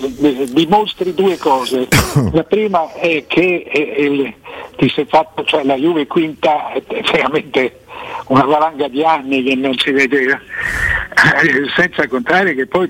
dimostri 0.49 1.13
due 1.13 1.37
cose. 1.37 1.87
La 2.33 2.43
prima 2.43 2.91
è 2.93 3.25
che 3.27 4.35
ti 4.75 4.89
sei 4.89 5.05
fatto, 5.07 5.43
cioè, 5.43 5.63
la 5.63 5.75
Juve 5.75 6.07
quinta 6.07 6.73
è 6.73 6.81
veramente 7.11 7.81
una 8.27 8.43
valanga 8.43 8.87
di 8.87 9.03
anni 9.03 9.43
che 9.43 9.55
non 9.55 9.77
si 9.77 9.91
vedeva, 9.91 10.39
eh, 10.39 11.69
senza 11.75 12.07
contare 12.07 12.55
che 12.55 12.67
poi 12.67 12.87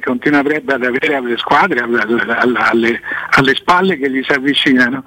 continuerebbe 0.00 0.74
ad 0.74 0.84
avere 0.84 1.16
alle 1.16 1.36
squadre 1.36 1.80
alle, 1.80 2.02
alle, 2.56 3.00
alle 3.30 3.54
spalle 3.54 3.98
che 3.98 4.10
gli 4.10 4.22
si 4.22 4.32
avvicinano. 4.32 5.04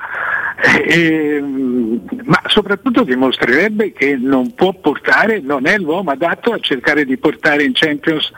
Eh, 0.88 1.40
ma 1.40 2.42
soprattutto 2.48 3.04
dimostrerebbe 3.04 3.94
che 3.94 4.18
non 4.20 4.56
può 4.56 4.74
portare, 4.74 5.40
non 5.40 5.68
è 5.68 5.78
l'uomo 5.78 6.12
adatto 6.12 6.52
a 6.52 6.60
cercare 6.60 7.06
di 7.06 7.16
portare 7.18 7.64
in 7.64 7.74
Champions, 7.74 8.32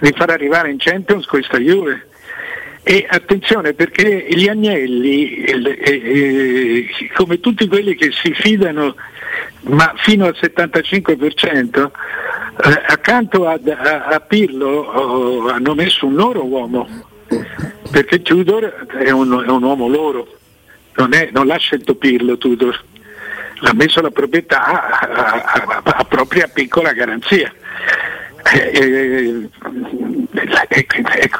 di 0.00 0.12
far 0.16 0.30
arrivare 0.30 0.70
in 0.70 0.78
Champions 0.78 1.26
questa 1.26 1.58
Juve. 1.58 2.08
E 2.82 3.06
attenzione 3.08 3.72
perché 3.72 4.26
gli 4.28 4.46
agnelli, 4.46 5.44
eh, 5.44 6.86
come 7.14 7.40
tutti 7.40 7.66
quelli 7.66 7.94
che 7.94 8.10
si 8.12 8.34
fidano 8.34 8.94
ma 9.64 9.92
fino 9.96 10.26
al 10.26 10.36
75%, 10.38 11.90
eh, 12.56 12.82
accanto 12.86 13.46
a, 13.46 13.58
a, 13.64 14.04
a 14.06 14.20
Pirlo 14.20 14.68
oh, 14.68 15.48
hanno 15.48 15.74
messo 15.74 16.06
un 16.06 16.14
loro 16.14 16.44
uomo, 16.44 16.88
perché 17.90 18.22
Tudor 18.22 18.86
è 18.98 19.10
un, 19.10 19.44
è 19.44 19.50
un 19.50 19.62
uomo 19.62 19.88
loro, 19.88 20.38
non, 20.96 21.14
è, 21.14 21.30
non, 21.32 21.46
l'ha 21.46 21.56
scelto 21.56 21.94
Pirlo 21.94 22.36
Tudor, 22.36 22.82
l'ha 23.60 23.74
messo 23.74 24.00
la 24.00 24.10
proprietà 24.10 25.00
a, 25.00 25.82
a 25.82 26.04
propria 26.04 26.48
piccola 26.52 26.92
garanzia. 26.92 27.52
Eh, 28.52 28.70
eh, 28.74 29.48
ecco, 30.68 30.96
ecco. 31.12 31.38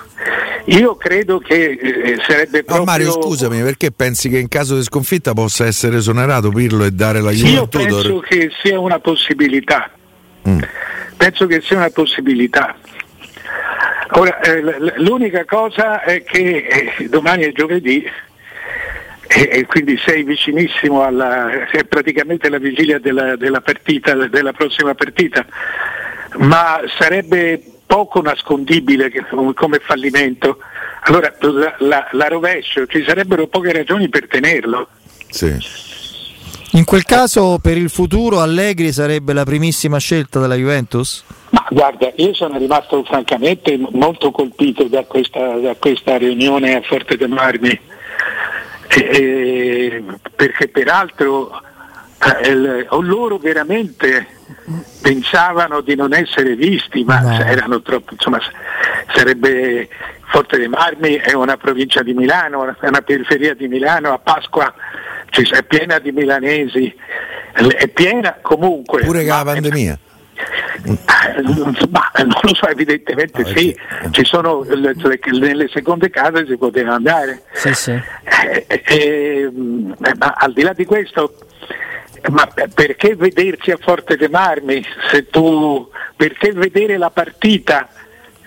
Io 0.67 0.97
credo 0.97 1.39
che 1.39 1.73
eh, 1.73 2.17
sarebbe 2.27 2.65
proprio... 2.65 2.79
No, 2.79 2.85
Mario, 2.85 3.11
scusami, 3.11 3.63
perché 3.63 3.93
pensi 3.93 4.31
che 4.31 4.39
in 4.39 4.49
caso 4.49 4.77
di 4.77 4.83
sconfitta 4.83 5.35
possa 5.35 5.67
essere 5.67 5.99
esonerato 5.99 6.49
Pirlo 6.51 6.85
e 6.85 6.91
dare 6.91 7.21
la 7.21 7.31
Juve 7.31 7.51
Io 7.51 7.67
penso 7.67 8.21
che 8.21 8.51
sia 8.63 8.79
una 8.81 8.99
possibilità. 8.99 9.91
Mm. 10.49 10.61
Penso 11.17 11.47
che 11.47 11.61
sia 11.61 11.77
una 11.77 11.91
possibilità. 11.91 12.75
Ora, 14.13 14.41
eh, 14.41 14.63
l'unica 14.97 15.45
cosa 15.45 16.03
è 16.03 16.23
che 16.23 16.95
eh, 16.99 17.09
domani 17.09 17.43
è 17.43 17.53
giovedì 17.53 18.09
e, 19.27 19.67
quindi 19.67 19.99
sei 19.99 20.23
vicinissimo 20.23 21.03
alla, 21.03 21.69
è 21.69 21.85
praticamente 21.85 22.49
la 22.49 22.59
vigilia 22.59 22.99
della, 22.99 23.37
della, 23.37 23.61
partita, 23.61 24.15
della 24.15 24.53
prossima 24.53 24.95
partita 24.95 25.45
ma 26.38 26.81
sarebbe 26.99 27.62
poco 27.87 28.21
nascondibile 28.21 29.11
come 29.55 29.79
fallimento. 29.79 30.59
Allora 31.03 31.33
la, 31.41 31.75
la, 31.79 32.09
la, 32.12 32.29
rovescio, 32.29 32.87
ci 32.87 33.05
sarebbero 33.07 33.47
poche 33.47 33.73
ragioni 33.73 34.09
per 34.09 34.26
tenerlo. 34.26 34.88
Sì. 35.29 35.57
In 36.73 36.85
quel 36.85 37.05
caso 37.05 37.59
per 37.62 37.76
il 37.76 37.88
futuro 37.88 38.41
Allegri 38.41 38.91
sarebbe 38.91 39.33
la 39.33 39.45
primissima 39.45 39.99
scelta 39.99 40.41
della 40.41 40.57
Juventus? 40.57 41.23
Ma 41.50 41.64
guarda, 41.71 42.11
io 42.17 42.35
sono 42.35 42.59
rimasto 42.59 43.05
francamente 43.05 43.79
molto 43.93 44.33
colpito 44.33 44.85
da 44.85 45.05
questa, 45.05 45.57
da 45.59 45.76
questa 45.76 46.17
riunione 46.17 46.75
a 46.75 46.83
Forte 46.83 47.17
dei 47.17 47.29
Marmi, 47.29 47.79
eh, 48.88 50.03
perché 50.35 50.67
peraltro 50.67 51.62
eh, 52.43 52.87
loro 52.91 53.38
veramente 53.38 54.34
pensavano 55.01 55.81
di 55.81 55.95
non 55.95 56.15
essere 56.15 56.55
visti, 56.55 57.05
ma 57.05 57.21
no. 57.21 57.45
erano 57.45 57.83
troppo, 57.83 58.15
insomma, 58.15 58.41
sarebbe 59.15 59.89
Forte 60.27 60.57
dei 60.57 60.69
Marmi 60.69 61.15
è 61.15 61.33
una 61.33 61.57
provincia 61.57 62.03
di 62.03 62.13
Milano, 62.15 62.77
è 62.81 62.89
una 62.89 63.03
periferia 63.03 63.55
di 63.55 63.69
Milano, 63.69 64.13
a 64.13 64.19
Pasqua 64.19 64.75
è 65.31 65.63
piena 65.65 65.99
di 65.99 66.13
milanesi, 66.13 66.95
è 67.53 67.89
piena 67.89 68.39
comunque. 68.41 69.03
Pure 69.03 69.23
che 69.23 69.29
la 69.29 69.43
pandemia. 69.45 69.99
Ma 71.91 72.11
non 72.25 72.41
lo 72.43 72.55
so, 72.55 72.67
evidentemente 72.69 73.43
no, 73.43 73.49
sì, 73.49 73.77
ci 74.11 74.25
sono 74.25 74.65
le, 74.65 74.93
le, 74.95 75.21
nelle 75.39 75.69
seconde 75.69 76.11
case 76.11 76.47
si 76.47 76.57
poteva 76.57 76.95
andare. 76.95 77.43
Sì, 77.53 77.73
sì. 77.73 77.91
Eh, 77.93 78.65
eh, 78.67 78.83
eh, 78.85 79.51
ma 80.19 80.35
al 80.37 80.53
di 80.53 80.63
là 80.63 80.73
di 80.73 80.85
questo, 80.85 81.37
ma 82.31 82.49
perché 82.73 83.14
vederci 83.16 83.71
a 83.71 83.78
Forte 83.81 84.16
dei 84.16 84.28
Marmi? 84.28 84.85
Se 85.11 85.28
tu, 85.28 85.88
perché 86.16 86.52
vedere 86.52 86.97
la 86.97 87.11
partita? 87.11 87.88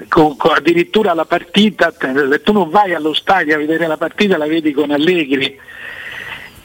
Con, 0.07 0.37
con, 0.37 0.51
addirittura 0.55 1.13
la 1.13 1.25
partita, 1.25 1.91
tu 2.43 2.51
non 2.51 2.69
vai 2.69 2.93
allo 2.93 3.13
stadio 3.13 3.55
a 3.55 3.57
vedere 3.57 3.87
la 3.87 3.97
partita, 3.97 4.37
la 4.37 4.45
vedi 4.45 4.71
con 4.71 4.91
Allegri. 4.91 5.59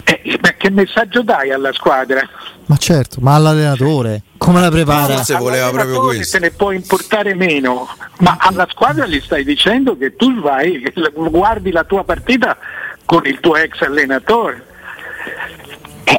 Eh, 0.04 0.38
ma 0.42 0.50
che 0.52 0.70
messaggio 0.70 1.22
dai 1.22 1.50
alla 1.50 1.72
squadra? 1.72 2.28
Ma 2.66 2.76
certo, 2.76 3.18
ma 3.20 3.34
all'allenatore 3.34 4.22
come 4.42 4.60
la 4.60 4.70
prepara? 4.70 5.14
Forse 5.14 5.36
voleva 5.36 5.70
proprio 5.70 6.00
questo. 6.00 6.24
Se 6.24 6.38
ne 6.40 6.50
può 6.50 6.72
importare 6.72 7.34
meno, 7.34 7.88
ma 8.18 8.36
alla 8.40 8.66
squadra 8.68 9.06
gli 9.06 9.20
stai 9.20 9.44
dicendo 9.44 9.96
che 9.96 10.16
tu 10.16 10.40
vai, 10.40 10.82
guardi 11.14 11.70
la 11.70 11.84
tua 11.84 12.02
partita 12.02 12.58
con 13.04 13.24
il 13.24 13.38
tuo 13.38 13.56
ex 13.56 13.80
allenatore. 13.82 14.66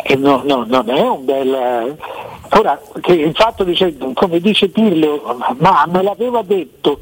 Eh, 0.03 0.15
no, 0.15 0.41
no, 0.45 0.65
non 0.67 0.89
è 0.89 1.01
un 1.01 1.25
bel. 1.25 1.97
Ora, 2.49 2.79
che 3.01 3.13
il 3.13 3.33
fatto 3.33 3.63
dice, 3.63 3.95
come 4.13 4.39
dice 4.39 4.69
Pirlo, 4.69 5.55
ma 5.57 5.85
me 5.87 6.03
l'aveva 6.03 6.41
detto. 6.41 6.99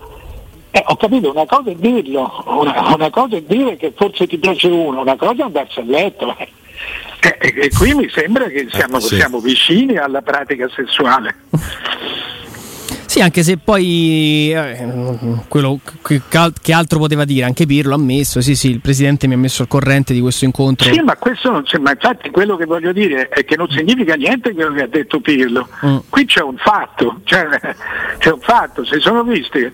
Eh, 0.72 0.84
ho 0.88 0.96
capito, 0.96 1.32
una 1.32 1.46
cosa 1.46 1.70
è 1.70 1.76
dirlo, 1.76 2.44
una, 2.46 2.94
una, 2.96 3.10
cosa 3.10 3.36
è 3.36 3.42
dire 3.42 3.76
che 3.76 3.92
forse 3.94 4.26
ti 4.26 4.38
piace 4.38 4.68
uno, 4.68 5.02
una 5.02 5.18
cosa 5.18 5.42
è 5.42 5.46
andarsi 5.46 5.80
a 5.80 5.84
letto. 5.84 6.34
Eh. 6.38 6.48
Eh, 7.20 7.54
e 7.56 7.70
qui 7.70 7.94
mi 7.94 8.10
sembra 8.10 8.46
che 8.46 8.68
siamo, 8.72 8.98
eh, 8.98 9.02
sì. 9.02 9.16
siamo 9.16 9.40
vicini 9.40 9.98
alla 9.98 10.22
pratica 10.22 10.70
sessuale. 10.74 11.36
Sì, 13.12 13.20
anche 13.20 13.44
se 13.44 13.58
poi 13.58 14.54
eh, 14.54 14.88
quello 15.50 15.82
che, 16.02 16.22
che, 16.62 16.72
altro 16.72 16.98
poteva 16.98 17.26
dire, 17.26 17.44
anche 17.44 17.66
Pirlo 17.66 17.94
ha 17.94 17.98
messo, 17.98 18.40
sì 18.40 18.56
sì, 18.56 18.70
il 18.70 18.80
Presidente 18.80 19.28
mi 19.28 19.34
ha 19.34 19.38
messo 19.38 19.64
al 19.64 19.68
corrente 19.68 20.14
di 20.14 20.22
questo 20.22 20.46
incontro. 20.46 20.94
Sì, 20.94 21.02
ma 21.02 21.18
questo 21.18 21.52
non, 21.52 21.62
ma 21.82 21.92
infatti 21.92 22.30
quello 22.30 22.56
che 22.56 22.64
voglio 22.64 22.94
dire 22.94 23.28
è 23.28 23.44
che 23.44 23.58
non 23.58 23.70
significa 23.70 24.16
niente 24.16 24.54
quello 24.54 24.72
che 24.72 24.84
ha 24.84 24.88
detto 24.88 25.20
Pirlo. 25.20 25.68
Mm. 25.86 25.98
Qui 26.08 26.24
c'è 26.24 26.42
un 26.42 26.56
fatto, 26.56 27.20
cioè, 27.26 27.50
c'è 28.18 28.32
un 28.32 28.40
fatto, 28.40 28.86
si 28.86 28.98
sono 29.02 29.24
visti 29.24 29.60
eh, 29.60 29.74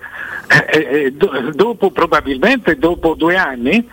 eh, 0.71 1.11
do, 1.11 1.51
dopo 1.53 1.91
probabilmente 1.91 2.75
dopo 2.79 3.13
due 3.13 3.35
anni 3.35 3.87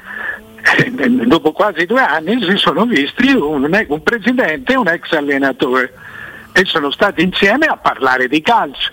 eh, 0.79 0.91
dopo 1.27 1.53
quasi 1.53 1.85
due 1.85 2.01
anni 2.01 2.43
si 2.43 2.57
sono 2.57 2.87
visti 2.87 3.29
un, 3.29 3.69
un 3.89 4.03
presidente 4.03 4.73
e 4.73 4.77
un 4.77 4.89
ex 4.89 5.13
allenatore 5.13 5.93
e 6.57 6.65
sono 6.65 6.91
stati 6.91 7.23
insieme 7.23 7.67
a 7.67 7.77
parlare 7.77 8.27
di 8.27 8.41
calcio 8.41 8.93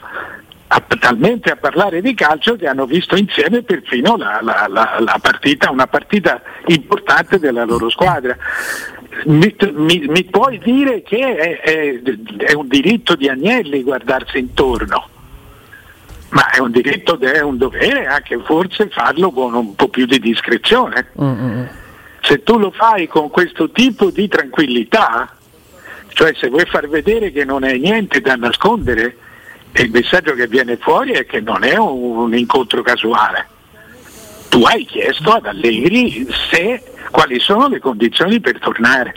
a, 0.74 0.82
talmente 0.98 1.52
a 1.52 1.58
parlare 1.58 2.02
di 2.02 2.14
calcio 2.14 2.56
che 2.56 2.66
hanno 2.66 2.86
visto 2.86 3.18
insieme 3.18 3.62
perfino 3.62 4.16
la, 4.16 4.40
la, 4.42 4.68
la, 4.70 4.98
la 5.00 5.20
partita, 5.22 5.70
una 5.70 5.88
partita 5.88 6.42
importante 6.68 7.40
della 7.40 7.66
loro 7.66 7.90
squadra. 7.90 8.38
Mi, 9.26 9.54
mi, 9.74 10.06
mi 10.08 10.24
puoi 10.24 10.58
dire 10.60 11.02
che 11.04 11.36
è, 11.36 11.60
è, 11.60 12.02
è, 12.38 12.54
un 12.54 12.68
diritto 12.70 13.16
di 13.16 13.28
Agnelli 13.28 13.84
guardarsi 13.84 14.40
intorno, 14.40 15.10
ma 16.30 16.50
è 16.50 16.60
un 16.60 16.72
diritto 16.72 17.20
è 17.20 17.42
un 17.42 17.58
dovere 17.58 18.06
anche 18.06 18.40
forse 18.40 18.88
farlo 18.88 19.32
con 19.32 19.54
un 19.54 19.76
po' 19.76 19.90
più 19.90 20.06
di 20.06 20.20
discrezione. 20.20 21.08
Mm-hmm. 21.22 21.66
Se 22.22 22.44
tu 22.44 22.58
lo 22.58 22.72
fai 22.72 23.08
con 23.08 23.30
questo 23.30 23.70
tipo 23.72 24.10
di 24.10 24.30
tranquillità, 24.30 25.36
cioè 26.10 26.34
se 26.34 26.48
vuoi 26.48 26.66
far 26.66 26.88
vedere 26.88 27.32
che 27.34 27.44
non 27.44 27.64
hai 27.64 27.80
niente 27.80 28.22
da 28.22 28.38
nascondere, 28.38 29.18
il 29.74 29.92
messaggio 29.92 30.34
che 30.34 30.48
viene 30.48 30.78
fuori 30.78 31.12
è 31.12 31.26
che 31.26 31.40
non 31.40 31.64
è 31.64 31.78
un, 31.78 32.18
un 32.18 32.38
incontro 32.38 32.82
casuale. 32.82 33.48
Tu 34.50 34.62
hai 34.64 34.86
chiesto 34.86 35.32
ad 35.32 35.46
Allegri 35.46 36.28
se, 36.50 36.84
quali 37.10 37.40
sono 37.40 37.68
le 37.68 37.80
condizioni 37.80 38.40
per 38.40 38.60
tornare. 38.60 39.16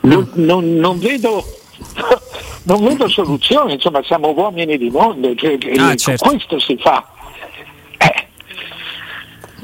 Non, 0.00 0.30
non, 0.34 0.76
non 0.76 0.98
vedo 0.98 1.42
non 2.64 2.84
vedo 2.84 3.08
soluzione, 3.08 3.74
insomma 3.74 4.02
siamo 4.02 4.30
uomini 4.30 4.76
di 4.78 4.90
mondo, 4.90 5.34
cioè, 5.34 5.58
ah, 5.78 5.94
certo. 5.94 6.28
questo 6.28 6.58
si 6.58 6.76
fa. 6.80 7.06
Eh. 7.98 8.26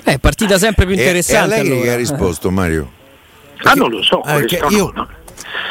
eh 0.05 0.19
partita 0.19 0.59
sempre 0.59 0.87
più 0.87 0.95
interessante. 0.95 1.55
E, 1.55 1.57
e 1.57 1.61
Allegri 1.61 1.73
allora. 1.73 1.87
che 1.87 1.93
ha 1.93 1.97
risposto 1.97 2.51
Mario? 2.51 2.91
Ah, 3.65 3.75
non 3.75 3.91
lo 3.91 4.03
so. 4.03 4.25
Eh, 4.25 4.47
io, 4.71 4.93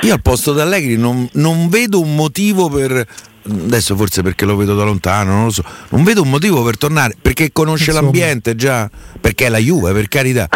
io, 0.01 0.13
al 0.13 0.21
posto 0.21 0.53
di 0.53 0.61
Allegri 0.61 0.97
non, 0.97 1.27
non 1.33 1.67
vedo 1.69 1.99
un 1.99 2.15
motivo 2.15 2.69
per 2.69 3.05
adesso 3.47 3.95
forse 3.95 4.21
perché 4.21 4.45
lo 4.45 4.55
vedo 4.55 4.75
da 4.75 4.83
lontano, 4.83 5.31
non 5.31 5.43
lo 5.45 5.51
so, 5.51 5.63
non 5.89 6.03
vedo 6.03 6.21
un 6.21 6.29
motivo 6.29 6.63
per 6.63 6.77
tornare, 6.77 7.15
perché 7.19 7.51
conosce 7.51 7.89
Insomma. 7.89 8.03
l'ambiente 8.03 8.55
già, 8.55 8.89
perché 9.19 9.45
è 9.45 9.49
la 9.49 9.57
Juve, 9.57 9.93
per 9.93 10.07
carità. 10.07 10.47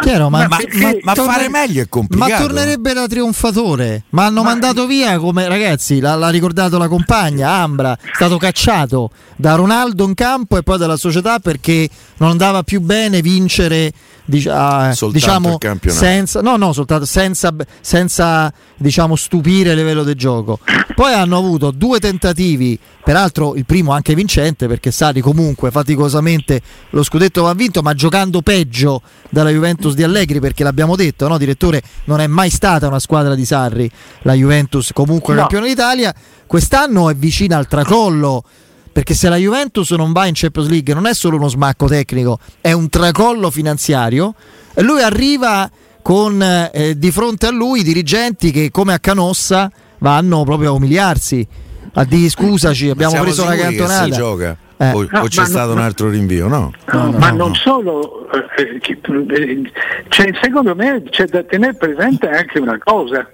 Chiaro, 0.00 0.30
ma, 0.30 0.46
ma, 0.48 0.58
ma, 0.72 0.92
ma 1.02 1.14
torne... 1.14 1.32
fare 1.32 1.48
meglio 1.48 1.82
è 1.82 1.88
complicato. 1.88 2.30
Ma 2.30 2.38
tornerebbe 2.38 2.92
da 2.92 3.06
trionfatore, 3.06 4.04
ma 4.10 4.26
hanno 4.26 4.42
mandato 4.42 4.86
via 4.86 5.18
come 5.18 5.46
ragazzi, 5.48 6.00
l'ha, 6.00 6.14
l'ha, 6.14 6.30
ricordato 6.30 6.78
la 6.78 6.88
compagna 6.88 7.50
Ambra, 7.50 7.96
è 7.96 8.10
stato 8.12 8.38
cacciato 8.38 9.10
da 9.36 9.54
Ronaldo 9.54 10.04
in 10.04 10.14
campo 10.14 10.56
e 10.56 10.62
poi 10.62 10.78
dalla 10.78 10.96
società 10.96 11.38
perché 11.38 11.88
non 12.16 12.30
andava 12.30 12.62
più 12.62 12.80
bene 12.80 13.20
vincere 13.20 13.92
diciamo 14.30 15.58
senza, 15.86 16.40
no, 16.40 16.56
no, 16.56 16.72
soltanto 16.72 17.04
senza, 17.04 17.54
senza 17.80 18.52
diciamo, 18.76 19.16
stupire 19.16 19.70
il 19.70 19.76
livello 19.76 20.02
del 20.02 20.14
gioco. 20.14 20.58
Poi 20.94 21.12
hanno 21.12 21.36
avuto 21.36 21.70
due 21.70 21.98
tentativi, 21.98 22.78
peraltro 23.02 23.54
il 23.56 23.64
primo 23.66 23.92
anche 23.92 24.14
vincente 24.14 24.68
perché 24.68 24.90
Sari 24.90 25.20
comunque 25.20 25.70
faticosamente 25.70 26.60
lo 26.90 27.02
scudetto 27.02 27.42
va 27.42 27.52
vinto, 27.54 27.82
ma 27.82 27.92
giocando 27.94 28.40
peggio 28.40 29.02
dalla 29.28 29.50
Juventus 29.50 29.94
di 29.94 30.02
Allegri 30.02 30.40
perché 30.40 30.62
l'abbiamo 30.64 30.96
detto, 30.96 31.28
no, 31.28 31.36
direttore, 31.36 31.82
non 32.04 32.20
è 32.20 32.26
mai 32.26 32.50
stata 32.50 32.86
una 32.86 33.00
squadra 33.00 33.34
di 33.34 33.44
Sarri 33.44 33.90
la 34.22 34.34
Juventus 34.34 34.92
comunque 34.92 35.34
no. 35.34 35.40
campione 35.40 35.66
d'Italia. 35.68 36.14
Quest'anno 36.46 37.10
è 37.10 37.14
vicina 37.14 37.56
al 37.56 37.66
tracollo 37.66 38.44
perché 38.92 39.14
se 39.14 39.28
la 39.28 39.36
Juventus 39.36 39.90
non 39.92 40.12
va 40.12 40.26
in 40.26 40.32
Champions 40.34 40.68
League 40.68 40.92
non 40.94 41.06
è 41.06 41.14
solo 41.14 41.36
uno 41.36 41.48
smacco 41.48 41.86
tecnico, 41.86 42.38
è 42.60 42.72
un 42.72 42.88
tracollo 42.88 43.50
finanziario 43.50 44.34
e 44.74 44.82
lui 44.82 45.02
arriva 45.02 45.70
con 46.02 46.42
eh, 46.42 46.96
di 46.96 47.10
fronte 47.10 47.46
a 47.46 47.50
lui 47.50 47.82
dirigenti 47.82 48.50
che 48.50 48.70
come 48.70 48.92
a 48.92 48.98
Canossa 48.98 49.70
vanno 49.98 50.44
proprio 50.44 50.70
a 50.70 50.72
umiliarsi, 50.72 51.46
a 51.92 52.04
dire 52.04 52.28
scusaci, 52.28 52.88
abbiamo 52.88 53.20
preso 53.20 53.44
la 53.44 53.56
cantonata. 53.56 54.04
si 54.04 54.10
gioca? 54.10 54.56
Eh. 54.76 54.92
O, 54.92 55.06
no, 55.10 55.20
o, 55.20 55.28
c'è 55.28 55.44
stato 55.44 55.68
no, 55.68 55.74
un 55.74 55.80
altro 55.80 56.08
rinvio, 56.08 56.48
no? 56.48 56.72
no 56.90 57.12
ma 57.12 57.30
non 57.30 57.54
solo, 57.54 58.30
eh, 58.56 58.80
eh, 58.82 59.72
cioè, 60.08 60.30
secondo 60.40 60.74
me 60.74 61.02
c'è 61.10 61.26
da 61.26 61.42
tenere 61.42 61.74
presente 61.74 62.30
anche 62.30 62.58
una 62.58 62.78
cosa, 62.78 63.28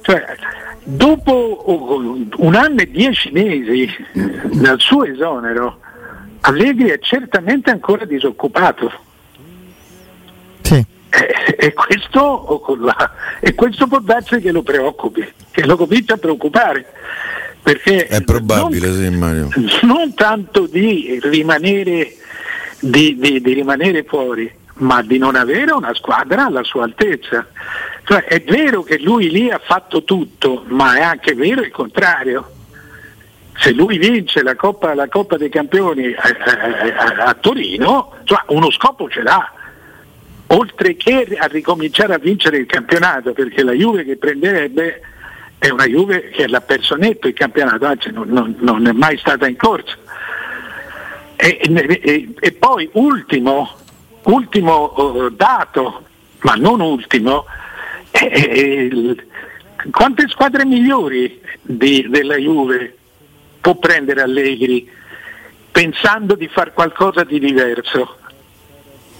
cioè 0.00 0.24
Dopo 0.88 1.64
un 2.36 2.54
anno 2.54 2.80
e 2.80 2.88
dieci 2.88 3.32
mesi 3.32 3.90
dal 4.12 4.78
suo 4.78 5.04
esonero, 5.04 5.80
Allegri 6.42 6.90
è 6.90 7.00
certamente 7.00 7.70
ancora 7.70 8.04
disoccupato. 8.04 8.92
Sì. 10.60 10.74
E, 11.08 11.56
e, 11.58 11.72
questo, 11.72 12.62
e, 13.40 13.54
questo, 13.54 13.88
può 13.88 13.98
darsi 13.98 14.38
che 14.38 14.52
lo 14.52 14.62
preoccupi, 14.62 15.26
che 15.50 15.66
lo 15.66 15.76
comincia 15.76 16.14
a 16.14 16.18
preoccupare. 16.18 16.86
Perché 17.64 18.06
è 18.06 18.22
probabile, 18.22 18.86
non, 18.86 18.96
sì, 18.96 19.10
Mario. 19.10 19.48
Non 19.82 20.14
tanto 20.14 20.68
di 20.68 21.18
rimanere, 21.20 22.14
di, 22.78 23.16
di, 23.18 23.40
di 23.40 23.52
rimanere 23.54 24.04
fuori, 24.04 24.48
ma 24.78 25.02
di 25.02 25.18
non 25.18 25.36
avere 25.36 25.72
una 25.72 25.94
squadra 25.94 26.46
alla 26.46 26.64
sua 26.64 26.84
altezza. 26.84 27.46
Cioè, 28.04 28.24
è 28.24 28.42
vero 28.42 28.82
che 28.82 28.98
lui 28.98 29.30
lì 29.30 29.50
ha 29.50 29.60
fatto 29.62 30.04
tutto, 30.04 30.64
ma 30.68 30.96
è 30.96 31.02
anche 31.02 31.34
vero 31.34 31.62
il 31.62 31.70
contrario. 31.70 32.52
Se 33.58 33.72
lui 33.72 33.96
vince 33.98 34.42
la 34.42 34.54
Coppa, 34.54 34.94
la 34.94 35.08
Coppa 35.08 35.38
dei 35.38 35.48
Campioni 35.48 36.12
a, 36.12 36.22
a, 36.96 37.24
a 37.24 37.34
Torino, 37.34 38.16
cioè 38.24 38.40
uno 38.48 38.70
scopo 38.70 39.08
ce 39.08 39.22
l'ha, 39.22 39.50
oltre 40.48 40.94
che 40.96 41.26
a 41.38 41.46
ricominciare 41.46 42.14
a 42.14 42.18
vincere 42.18 42.58
il 42.58 42.66
campionato, 42.66 43.32
perché 43.32 43.62
la 43.62 43.72
Juve 43.72 44.04
che 44.04 44.16
prenderebbe 44.18 45.00
è 45.58 45.70
una 45.70 45.86
Juve 45.86 46.28
che 46.28 46.46
l'ha 46.46 46.60
perso 46.60 46.96
netto 46.96 47.28
il 47.28 47.34
campionato, 47.34 47.86
anzi 47.86 48.10
non, 48.12 48.28
non, 48.28 48.54
non 48.58 48.86
è 48.86 48.92
mai 48.92 49.16
stata 49.16 49.48
in 49.48 49.56
corsa. 49.56 49.96
E, 51.34 51.60
e, 51.62 52.34
e 52.38 52.52
poi 52.52 52.88
ultimo, 52.92 53.74
ultimo 54.26 54.92
uh, 54.96 55.30
dato, 55.30 56.04
ma 56.40 56.54
non 56.54 56.80
ultimo, 56.80 57.44
eh, 58.10 59.16
quante 59.90 60.28
squadre 60.28 60.64
migliori 60.64 61.40
di, 61.62 62.06
della 62.08 62.36
Juve 62.36 62.96
può 63.60 63.74
prendere 63.76 64.22
Allegri 64.22 64.88
pensando 65.70 66.34
di 66.34 66.48
fare 66.48 66.72
qualcosa 66.72 67.24
di 67.24 67.38
diverso, 67.38 68.16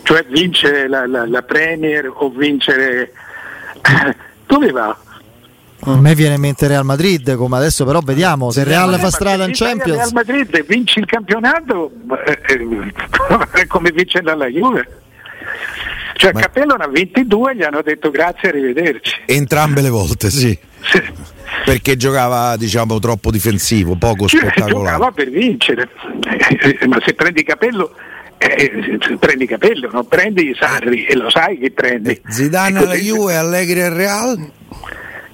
cioè 0.02 0.24
vincere 0.24 0.88
la, 0.88 1.06
la, 1.06 1.26
la 1.26 1.42
Premier 1.42 2.10
o 2.12 2.30
vincere... 2.30 3.12
Dove 4.46 4.70
va? 4.70 4.96
A 5.88 5.96
me 6.00 6.14
viene 6.14 6.34
in 6.34 6.40
mente 6.40 6.66
Real 6.66 6.84
Madrid, 6.84 7.36
come 7.36 7.56
adesso 7.56 7.84
però 7.84 8.00
vediamo 8.00 8.50
se 8.50 8.60
il 8.60 8.66
Real 8.66 8.92
Eh, 8.94 8.98
fa 8.98 9.10
strada 9.10 9.44
in 9.44 9.52
Champions. 9.52 9.96
Real 9.98 10.12
Madrid 10.12 10.64
vinci 10.66 10.98
il 10.98 11.06
campionato 11.06 11.90
eh, 12.26 12.38
eh, 12.54 12.92
è 13.60 13.66
come 13.66 13.90
vincere 13.92 14.30
alla 14.30 14.46
Juve. 14.46 15.02
Cioè 16.14 16.32
Ma- 16.32 16.40
Capello 16.40 16.74
ne 16.76 16.84
ha 16.84 16.88
22 16.88 17.56
gli 17.56 17.62
hanno 17.62 17.82
detto 17.82 18.10
grazie, 18.10 18.48
arrivederci. 18.48 19.14
Entrambe 19.26 19.80
le 19.82 19.90
volte, 19.90 20.30
sì. 20.30 20.58
Sì. 20.90 21.02
Perché 21.64 21.96
giocava, 21.96 22.56
diciamo, 22.56 22.98
troppo 22.98 23.30
difensivo, 23.30 23.96
poco 23.96 24.26
Cioè, 24.26 24.40
spettacolare. 24.40 24.84
giocava 24.96 25.10
per 25.12 25.30
vincere, 25.30 25.88
Eh, 26.80 26.86
ma 26.86 26.98
se 27.04 27.14
prendi 27.14 27.42
Capello, 27.44 27.92
eh, 28.38 28.98
se 29.00 29.16
prendi 29.18 29.46
Capello, 29.46 29.88
non 29.92 30.06
prendi 30.08 30.54
Sarri 30.58 31.04
e 31.06 31.14
lo 31.16 31.28
sai 31.30 31.58
che 31.58 31.70
prendi. 31.70 32.20
Zidane 32.28 32.80
E 32.80 32.82
alla 32.82 32.94
Juve, 32.94 33.36
Allegri 33.36 33.82
al 33.82 33.92
Real. 33.92 34.50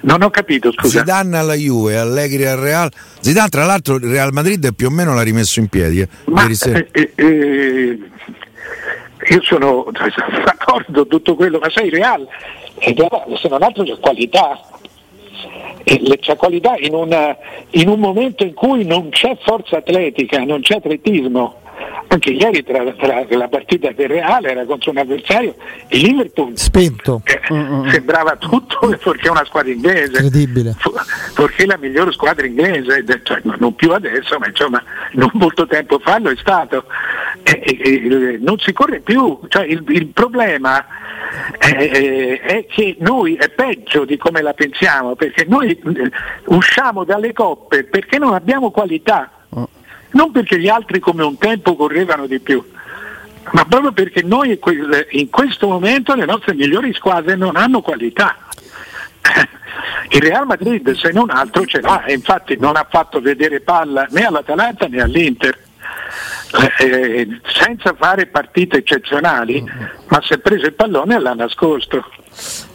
Non 0.03 0.23
ho 0.23 0.31
capito, 0.31 0.73
scusa. 0.73 0.99
Zidane 1.01 1.38
alla 1.38 1.55
Juve, 1.55 1.97
Allegri 1.97 2.45
al 2.45 2.59
Real. 2.59 2.91
Zidane, 3.21 3.49
tra 3.49 3.65
l'altro, 3.65 3.97
il 3.97 4.05
Real 4.05 4.33
Madrid 4.33 4.75
più 4.75 4.88
o 4.88 4.91
meno 4.91 5.15
l'ha 5.15 5.23
rimesso 5.23 5.61
in 5.61 5.69
piedi. 5.69 6.01
eh, 6.01 6.09
Ma 6.25 6.47
eh, 6.49 6.88
eh, 6.93 7.12
eh, 7.15 7.99
io 9.31 9.43
sono 9.43 9.87
d'accordo 10.45 11.07
tutto 11.07 11.35
quello, 11.37 11.59
ma 11.61 11.71
sai 11.71 11.88
Real, 11.91 12.27
se 12.81 13.49
non 13.49 13.62
altro 13.62 13.85
c'è 13.85 13.99
qualità. 14.01 14.61
C'è 15.85 16.37
qualità 16.37 16.75
in, 16.79 16.95
una- 16.95 17.37
in 17.71 17.88
un 17.88 17.99
momento 17.99 18.45
in 18.45 18.55
cui 18.55 18.85
non 18.85 19.09
c'è 19.11 19.37
forza 19.45 19.79
atletica, 19.79 20.38
non 20.45 20.61
c'è 20.62 20.77
atletismo. 20.77 21.61
Anche 22.09 22.31
ieri 22.31 22.62
tra, 22.62 22.85
tra 22.92 23.25
la 23.29 23.49
partita 23.49 23.90
del 23.92 24.09
Reale 24.09 24.51
era 24.51 24.64
contro 24.64 24.90
un 24.90 24.99
avversario, 24.99 25.55
il 25.88 26.01
Liverpool 26.01 26.59
Spento, 26.59 27.23
che 27.25 27.40
sembrava 27.47 28.37
tutto 28.37 28.79
perché 29.03 29.29
è 29.29 29.31
una 29.31 29.45
squadra 29.45 29.73
inglese. 29.73 30.23
Incredibile. 30.23 30.77
Perché 31.35 31.66
la 31.66 31.79
migliore 31.79 32.12
squadra 32.12 32.47
inglese, 32.47 33.05
cioè, 33.23 33.40
non 33.42 33.75
più 33.75 33.92
adesso, 33.92 34.38
ma 34.38 34.47
insomma 34.47 34.83
non 35.12 35.31
molto 35.35 35.66
tempo 35.66 35.99
fa 35.99 36.18
lo 36.18 36.31
è 36.31 36.37
stato. 36.37 36.85
E- 37.42 37.62
e- 37.64 37.81
e- 37.83 38.38
non 38.40 38.59
si 38.59 38.73
corre 38.73 39.01
più, 39.01 39.40
cioè, 39.49 39.64
il, 39.64 39.83
il 39.88 40.07
problema 40.09 40.85
è, 41.59 42.40
è 42.40 42.66
che 42.66 42.97
noi 43.01 43.35
è 43.37 43.49
peggio 43.49 44.05
di 44.05 44.16
come 44.16 44.42
la 44.42 44.53
pensiamo, 44.53 45.14
perché 45.14 45.45
noi 45.49 45.71
eh, 45.71 46.11
usciamo 46.47 47.05
dalle 47.05 47.33
coppe 47.33 47.85
perché 47.85 48.18
non 48.18 48.35
abbiamo 48.35 48.71
qualità, 48.71 49.31
non 50.12 50.31
perché 50.31 50.59
gli 50.59 50.68
altri 50.68 50.98
come 50.98 51.22
un 51.22 51.37
tempo 51.38 51.77
correvano 51.77 52.27
di 52.27 52.40
più. 52.40 52.64
Ma 53.53 53.64
proprio 53.64 53.92
perché 53.92 54.22
noi 54.22 54.51
in 54.51 54.59
que- 54.59 55.09
in 55.11 55.29
questo 55.29 55.66
momento 55.68 56.14
le 56.14 56.25
nostre 56.25 56.55
migliori 56.55 56.92
squadre 56.94 57.37
non 57.37 57.57
hanno 57.57 57.81
qualità. 57.81 58.37
Il 60.11 60.20
Real 60.20 60.46
Madrid 60.46 60.92
se 60.94 61.11
non 61.11 61.31
altro 61.31 61.64
ce 61.64 61.81
l'ha 61.81 62.05
e 62.05 62.12
infatti 62.12 62.57
non 62.59 62.77
ha 62.77 62.87
fatto 62.88 63.20
vedere 63.20 63.61
palla 63.61 64.07
né 64.11 64.25
all'Atalanta 64.25 64.87
né 64.87 65.01
all'Inter. 65.01 65.59
Eh, 66.79 66.87
eh, 66.87 67.40
senza 67.46 67.94
fare 67.98 68.27
partite 68.27 68.79
eccezionali, 68.79 69.64
ma 70.09 70.20
si 70.22 70.35
è 70.35 70.38
preso 70.38 70.66
il 70.66 70.75
pallone 70.75 71.14
e 71.14 71.18
l'ha 71.18 71.33
nascosto. 71.33 72.05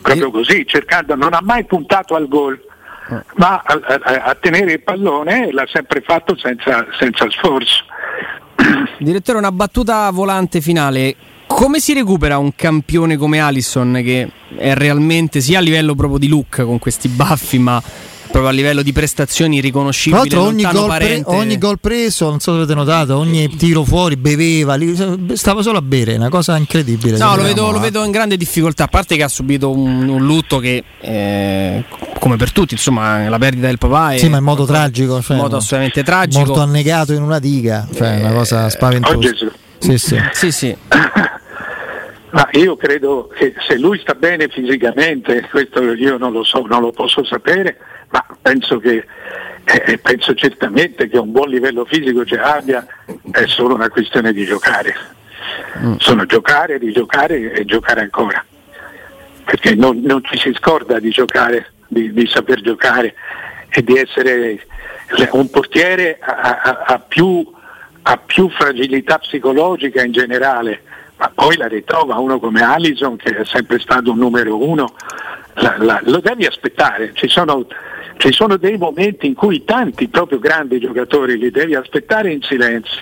Proprio 0.02 0.32
così, 0.32 0.65
cercando, 0.65 1.15
non 1.15 1.34
ha 1.34 1.41
mai 1.43 1.63
puntato 1.65 2.15
al 2.15 2.28
gol, 2.28 2.60
ma 3.36 3.62
a, 3.63 3.80
a- 4.04 4.24
a 4.24 4.36
tenere 4.36 4.74
il 4.74 4.82
pallone 4.82 5.52
l'ha 5.52 5.65
sempre 5.72 6.02
fatto 6.02 6.38
senza, 6.38 6.86
senza 7.00 7.30
sforzo. 7.30 7.84
Direttore, 9.00 9.38
una 9.38 9.52
battuta 9.52 10.10
volante 10.12 10.62
finale. 10.62 11.15
Come 11.48 11.80
si 11.80 11.93
recupera 11.93 12.38
un 12.38 12.54
campione 12.56 13.15
come 13.15 13.39
Alisson 13.39 14.02
che 14.04 14.30
è 14.58 14.74
realmente 14.74 15.39
sia 15.39 15.60
a 15.60 15.62
livello 15.62 15.96
proprio 15.96 16.20
di 16.20 16.28
look 16.28 16.62
con 16.63 16.78
questi 16.78 17.08
baffi, 17.08 17.58
ma 17.58 17.82
proprio 18.28 18.48
a 18.48 18.52
livello 18.52 18.82
di 18.82 18.92
prestazioni 18.94 19.58
Tra 19.58 19.68
riconoscibili? 19.68 20.30
l'altro 20.30 20.44
ogni 20.44 20.63
gol, 20.63 20.96
pre- 20.98 21.22
ogni 21.26 21.58
gol 21.58 21.80
preso, 21.80 22.30
non 22.30 22.40
so 22.40 22.52
se 22.52 22.58
avete 22.58 22.74
notato, 22.76 23.18
ogni 23.18 23.48
tiro 23.56 23.84
fuori 23.84 24.16
beveva, 24.18 24.76
lì, 24.76 24.96
stava 25.36 25.62
solo 25.62 25.78
a 25.78 25.82
bere, 25.82 26.16
una 26.16 26.30
cosa 26.30 26.58
incredibile. 26.58 27.18
No, 27.18 27.36
lo 27.36 27.44
vedo, 27.44 27.72
lo 27.72 27.80
vedo 27.80 28.04
in 28.04 28.12
grande 28.12 28.38
difficoltà, 28.38 28.86
a 28.86 28.88
parte 28.88 29.16
che 29.16 29.24
ha 29.24 29.28
subito 29.28 29.72
un, 29.72 30.08
un 30.08 30.24
lutto 30.26 30.60
che, 30.60 30.84
eh, 31.00 31.84
come 32.20 32.36
per 32.38 32.52
tutti, 32.52 32.74
insomma, 32.74 33.28
la 33.30 33.38
perdita 33.38 33.68
del 33.68 33.78
papà 33.78 34.13
è 34.13 34.18
Sì, 34.18 34.30
ma 34.30 34.38
in 34.38 34.44
modo 34.44 34.66
tragico, 34.66 35.22
cioè, 35.22 35.36
in 35.36 35.42
modo 35.42 35.58
assolutamente 35.58 36.04
tragico. 36.04 36.46
morto 36.46 36.62
annegato 36.62 37.13
in 37.13 37.22
una 37.22 37.40
diga, 37.40 37.88
cioè 37.94 38.20
una 38.22 38.34
cosa 38.34 38.66
Oh 38.66 38.70
spaventosa. 38.70 39.18
Gesù. 39.20 39.52
Sì, 39.80 39.98
sì. 39.98 40.18
Sì, 40.32 40.52
sì. 40.52 40.76
Ma 42.30 42.48
io 42.52 42.76
credo 42.76 43.30
che 43.36 43.54
se 43.68 43.78
lui 43.78 43.98
sta 44.00 44.13
bene 44.13 44.48
fisicamente, 44.50 45.48
questo 45.50 45.82
io 45.94 46.18
non 46.18 46.34
lo 46.34 46.44
so, 46.44 46.63
non 46.68 46.82
lo 46.82 46.92
posso 46.92 47.24
sapere, 47.24 47.78
ma 48.10 48.26
penso 48.41 48.80
che 48.80 49.06
eh, 49.63 49.98
penso 49.98 50.34
certamente 50.34 51.08
che 51.10 51.17
un 51.17 51.32
buon 51.32 51.50
livello 51.50 51.86
fisico 51.86 52.24
ce 52.26 52.39
abbia, 52.39 52.86
è 53.32 53.46
solo 53.48 53.76
una 53.76 53.89
questione 53.89 54.32
di 54.32 54.46
giocare. 54.46 54.96
Sono 55.98 56.26
giocare, 56.26 56.78
rigiocare 56.78 57.52
e 57.52 57.65
giocare 57.65 58.02
ancora. 58.02 58.43
Perché 59.43 59.76
non, 59.76 60.00
non 60.02 60.24
ci 60.24 60.38
si 60.38 60.54
scorda 60.54 61.00
di 61.00 61.10
giocare, 61.10 61.74
di, 61.88 62.12
di 62.13 62.28
saper 62.28 62.62
giocare 62.62 63.13
e 63.70 63.84
di 63.84 63.98
essere 63.98 64.65
un 65.32 65.50
portiere 65.50 66.17
ha- 66.20 66.62
ha- 66.62 66.84
ha 66.86 67.00
più 67.00 67.56
ha 68.10 68.17
più 68.17 68.50
fragilità 68.50 69.17
psicologica 69.17 70.02
in 70.02 70.13
generale, 70.13 70.84
ma 71.17 71.32
poi 71.34 71.58
la 71.58 71.67
ritrova 71.67 72.15
uno 72.19 72.39
come 72.39 72.62
Allison 72.62 73.15
che 73.17 73.36
è 73.38 73.45
sempre 73.45 73.80
stato 73.80 74.12
un 74.12 74.17
numero 74.17 74.63
uno, 74.63 74.93
la- 75.56 75.75
la- 75.80 76.01
lo 76.03 76.19
devi 76.19 76.45
aspettare, 76.45 77.12
ci 77.13 77.27
sono, 77.27 77.65
ci 78.17 78.32
sono 78.32 78.58
dei 78.58 78.77
momenti 78.77 79.25
in 79.25 79.34
cui 79.34 79.63
tanti 79.65 80.08
proprio 80.08 80.38
grandi 80.39 80.80
giocatori 80.80 81.38
li 81.38 81.49
devi 81.51 81.73
aspettare 81.75 82.32
in 82.32 82.41
silenzio, 82.41 83.01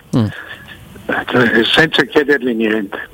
eh, 1.08 1.64
senza 1.66 2.04
chiedergli 2.04 2.54
niente. 2.54 3.10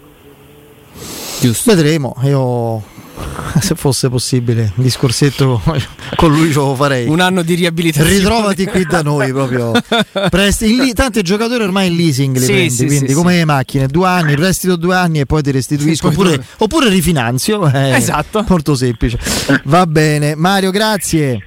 Vedremo, 1.65 2.15
io 2.23 2.83
se 3.61 3.75
fosse 3.75 4.09
possibile 4.09 4.71
un 4.75 4.83
discorsetto 4.83 5.61
con 6.15 6.31
lui 6.31 6.47
ce 6.49 6.55
lo 6.59 6.75
farei. 6.75 7.07
Un 7.07 7.19
anno 7.19 7.41
di 7.41 7.53
riabilitazione. 7.55 8.17
Ritrovati 8.17 8.65
qui 8.65 8.85
da 8.85 9.01
noi 9.01 9.31
proprio. 9.31 9.71
Presti, 10.29 10.71
in 10.73 10.83
li- 10.83 10.93
tanti 10.93 11.21
giocatori 11.21 11.63
ormai 11.63 11.87
in 11.87 11.95
leasing 11.95 12.37
li 12.37 12.45
Sì, 12.45 12.51
prendi, 12.51 12.69
sì, 12.75 12.85
quindi 12.85 13.07
sì, 13.09 13.13
come 13.13 13.35
le 13.37 13.45
macchine, 13.45 13.87
due 13.87 14.07
anni, 14.07 14.35
prestito 14.35 14.75
due 14.75 14.95
anni 14.95 15.19
e 15.19 15.25
poi 15.25 15.41
ti 15.41 15.51
restituisco. 15.51 16.09
Poi 16.09 16.15
oppure, 16.27 16.45
oppure 16.57 16.89
rifinanzio. 16.89 17.69
eh, 17.71 17.95
Esatto. 17.95 18.43
Molto 18.47 18.75
semplice. 18.75 19.19
Va 19.65 19.85
bene. 19.85 20.35
Mario, 20.35 20.71
grazie. 20.71 21.39